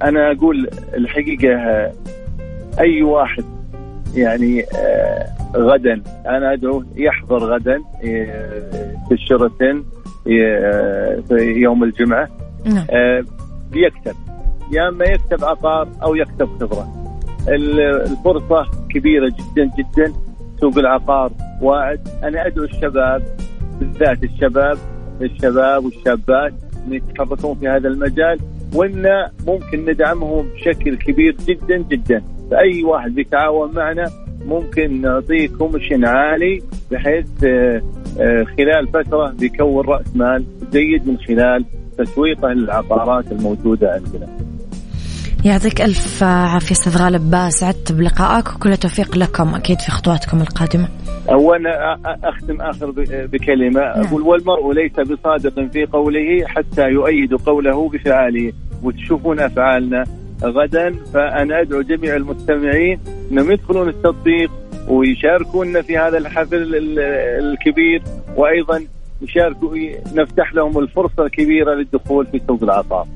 [0.03, 1.57] أنا أقول الحقيقة
[2.79, 3.43] أي واحد
[4.15, 4.65] يعني
[5.55, 7.81] غدا أنا أدعو يحضر غدا
[9.07, 9.83] في الشرطين
[11.27, 12.27] في يوم الجمعة
[12.65, 12.85] نعم.
[13.71, 14.15] بيكتب
[14.71, 17.00] يا أما يكتب عقار أو يكتب خبرة
[17.47, 20.13] الفرصة كبيرة جدا جدا
[20.61, 21.31] سوق العقار
[21.61, 23.23] واعد أنا أدعو الشباب
[23.79, 24.77] بالذات الشباب
[25.21, 26.53] الشباب والشابات
[26.87, 28.39] إن يتحركون في هذا المجال
[28.75, 34.09] وإن ممكن ندعمهم بشكل كبير جدا جدا فأي واحد بيتعاون معنا
[34.45, 36.61] ممكن نعطيه كوميشن عالي
[36.91, 37.27] بحيث
[38.57, 41.65] خلال فترة بيكون رأس مال جيد من خلال
[41.97, 44.50] تسويقه للعقارات الموجودة عندنا.
[45.45, 50.87] يعطيك ألف عافية أستاذ غالب سعدت بلقائك وكل التوفيق لكم أكيد في خطواتكم القادمة.
[51.29, 54.05] أولا أختم آخر بكلمة نعم.
[54.05, 60.03] أقول والمرء ليس بصادق في قوله حتى يؤيد قوله بفعاله وتشوفون أفعالنا
[60.43, 62.99] غدا فأنا أدعو جميع المستمعين
[63.31, 64.51] إنهم يدخلون التطبيق
[64.87, 66.75] ويشاركونا في هذا الحفل
[67.39, 68.01] الكبير
[69.21, 69.77] يشاركوا
[70.15, 73.07] نفتح لهم الفرصة الكبيرة للدخول في سوق العقار.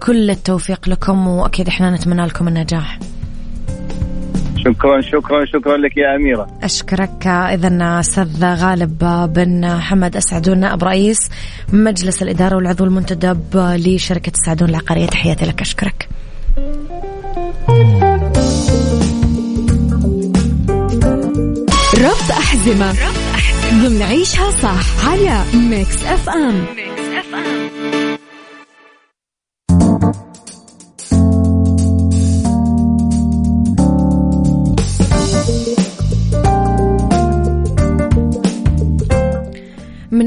[0.00, 2.98] كل التوفيق لكم وأكيد إحنا نتمنى لكم النجاح.
[4.56, 6.46] شكرا شكرا شكرا لك يا أميرة.
[6.62, 8.98] أشكرك اذا أستاذ غالب
[9.34, 11.18] بن حمد اسعدون نائب رئيس
[11.72, 16.08] مجلس الإدارة والعضو المنتدب لشركة السعدون العقارية تحياتي لك أشكرك.
[21.98, 22.94] ربط أحزمة
[23.70, 26.89] ضمن عيشها صح على ميكس أف أم ميكس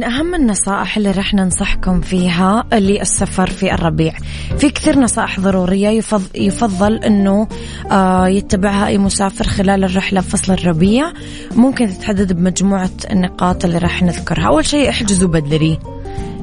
[0.04, 4.14] من أهم النصائح اللي رح ننصحكم فيها للسفر في الربيع.
[4.58, 7.48] في كثير نصائح ضرورية يفضل, يفضل أنه
[7.92, 11.14] آه يتبعها أي مسافر خلال الرحلة فصل الربيع.
[11.56, 14.48] ممكن تتحدد بمجموعة النقاط اللي رح نذكرها.
[14.48, 15.80] أول شيء احجزوا بدري.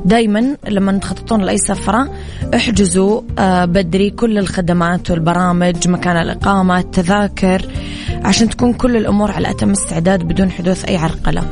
[0.04, 2.08] دايما لما تخططون لأي سفرة
[2.54, 7.66] احجزوا آه بدري كل الخدمات والبرامج مكان الإقامة التذاكر
[8.24, 11.42] عشان تكون كل الأمور على أتم استعداد بدون حدوث أي عرقلة.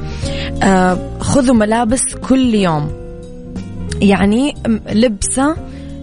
[1.20, 2.90] خذوا ملابس كل يوم.
[4.00, 4.54] يعني
[4.92, 5.56] لبسة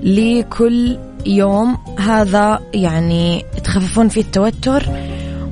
[0.03, 1.78] لكل يوم.
[1.99, 4.84] هذا يعني تخففون فيه التوتر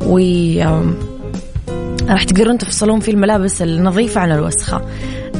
[0.05, 0.17] و
[2.07, 4.81] راح تقدرون تفصلون فيه الملابس النظيفة عن الوسخة.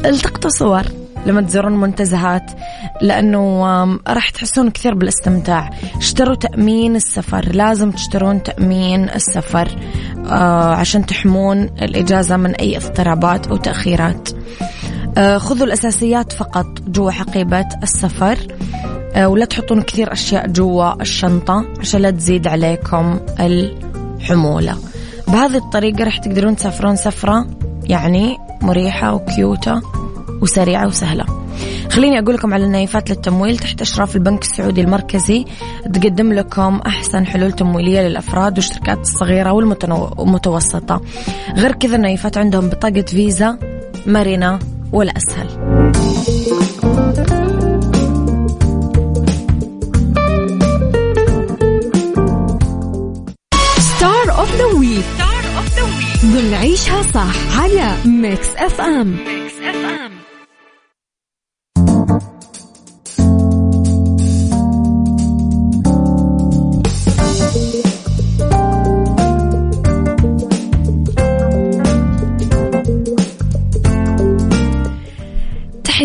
[0.06, 0.84] التقطوا صور.
[1.26, 2.52] لما تزورون منتزهات
[3.02, 3.64] لأنه
[4.08, 5.70] راح تحسون كثير بالاستمتاع.
[5.98, 9.68] اشتروا تأمين السفر لازم تشترون تأمين السفر
[10.28, 14.30] آه عشان تحمون الإجازة من أي اضطرابات أو تأخيرات.
[15.18, 18.38] آه خذوا الأساسيات فقط جوا حقيبة السفر.
[19.16, 24.78] آه ولا تحطون كثير أشياء جوا الشنطة عشان لا تزيد عليكم الحمولة.
[25.28, 27.48] بهذه الطريقة راح تقدرون تسافرون سفرة
[27.84, 29.82] يعني مريحة وكيوتة.
[30.44, 31.26] وسريعة وسهلة.
[31.92, 33.58] خليني أقول لكم على النايفات للتمويل.
[33.58, 35.46] تحت إشراف البنك السعودي المركزي
[35.94, 41.02] تقدم لكم أحسن حلول تمويلية للأفراد والشركات الصغيرة والمتوسطة.
[41.56, 43.58] غير كذا النايفات عندهم بطاقة فيزا
[44.08, 44.60] مرنة
[44.92, 45.48] ولا أسهل
[53.80, 55.06] star of the week
[56.26, 60.13] ضمن عيشها صح على ميكس اف ام ميكس اف ام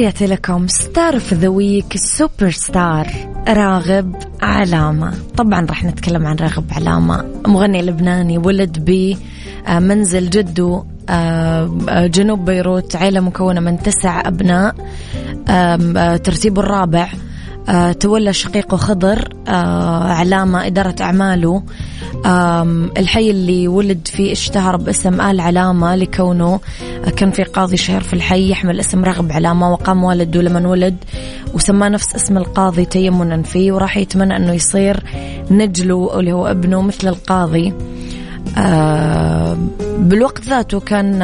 [0.09, 0.68] تحياتي لكم.
[0.68, 3.06] star of the week ال superstar
[3.48, 5.14] راغب علامة.
[5.36, 7.24] طبعا راح نتكلم عن راغب علامة.
[7.46, 8.84] مغني لبناني ولد
[9.68, 10.84] بمنزل جده
[11.88, 14.74] جنوب بيروت عيلة مكونة من تسع أبناء
[16.16, 17.09] ترتيبه الرابع.
[18.00, 19.28] تولى شقيقه خضر
[20.08, 21.62] علامة إدارة أعماله.
[22.98, 26.60] الحي اللي ولد فيه اشتهر باسم آل علامة لكونه
[27.16, 30.96] كان في قاضي شهير في الحي يحمل اسم رغب علامة وقام والده لما ولد
[31.54, 35.04] وسماه نفس اسم القاضي تيمنا فيه وراح يتمنى أنه يصير
[35.50, 37.74] نجله اللي هو ابنه مثل القاضي.
[39.98, 41.22] بالوقت ذاته كان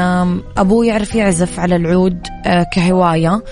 [0.57, 3.43] أبوه يعرف يعزف على العود آه، كهواية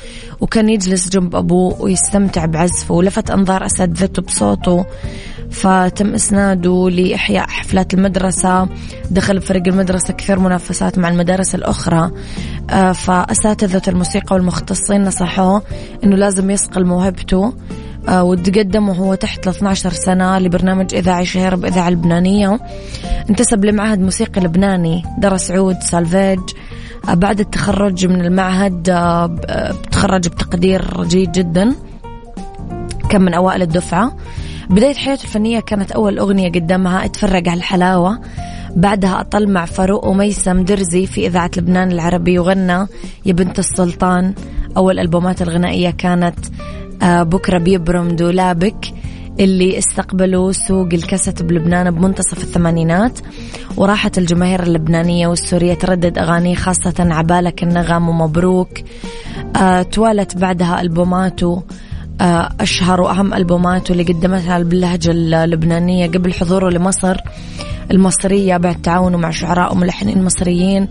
[0.41, 4.85] وكان يجلس جنب أبوه ويستمتع بعزفه ولفت أنظار أساتذته بصوته
[5.51, 8.69] فتم إسناده لإحياء حفلات المدرسة
[9.11, 12.11] دخل فريق المدرسة كثير منافسات مع المدارس الأخرى
[12.71, 15.63] آه، فأساتذة الموسيقى والمختصين نصحوه
[16.05, 17.53] أنه لازم يصقل موهبته آه،
[18.09, 22.61] وتقدم وهو تحت ال 12 سنة لبرنامج إذاعي شهير بإذاعة اللبنانية
[23.31, 26.41] انتسب لمعهد موسيقي لبناني درس عود سالفيج.
[27.09, 28.83] آه، بعد التخرج من المعهد
[29.93, 31.75] تخرج بتقدير جيد جدا.
[33.11, 34.17] كان من أوائل الدفعة.
[34.71, 38.21] بداية حياته الفنية كانت أول أغنية قدمها اتفرج على الحلاوة.
[38.77, 42.87] بعدها أطل مع فاروق وميسم درزي في إذاعة لبنان العربي وغنى
[43.27, 44.35] يا بنت السلطان.
[44.77, 48.95] أول ألبومات الغنائية كانت آه، بكرة بيبرم دولابك
[49.41, 53.19] اللي استقبلوا سوق الكاسيت بلبنان بمنتصف الثمانينات.
[53.77, 58.69] وراحت الجماهير اللبنانية والسورية تردد أغانيه خاصة عبالك النغم ومبروك.
[59.57, 61.63] آه توالت بعدها ألبوماته.
[62.21, 67.17] آه، أشهر وأهم ألبوماته اللي قدمتها باللهجة اللبنانية قبل حضوره لمصر.
[67.91, 70.89] المصرية بعد تعاونه مع شعراء وملحنين مصريين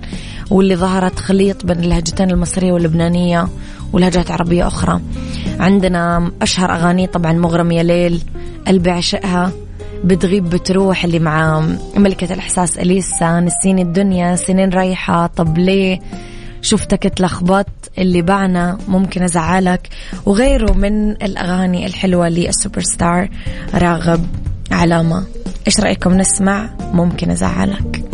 [0.49, 3.47] واللي ظهرت خليط بين اللهجتين المصرية واللبنانية
[3.93, 5.01] ولهجات عربية أخرى.
[5.59, 8.21] عندنا أشهر أغاني طبعا مغرم يا ليل
[8.67, 9.51] قلبي عشقها
[10.03, 11.65] بتغيب بتروح اللي مع
[11.95, 15.99] ملكة الإحساس أليسا نسيني الدنيا سنين رايحة طب ليه؟
[16.61, 17.67] شفتك تلخبط
[17.97, 19.89] اللي بعنا ممكن أزعلك
[20.25, 23.29] وغيره من الأغاني الحلوة للسوبر ستار
[23.73, 24.25] راغب.
[24.71, 25.25] علامة
[25.67, 28.10] إيش رأيكم نسمع؟ ممكن أزعلك.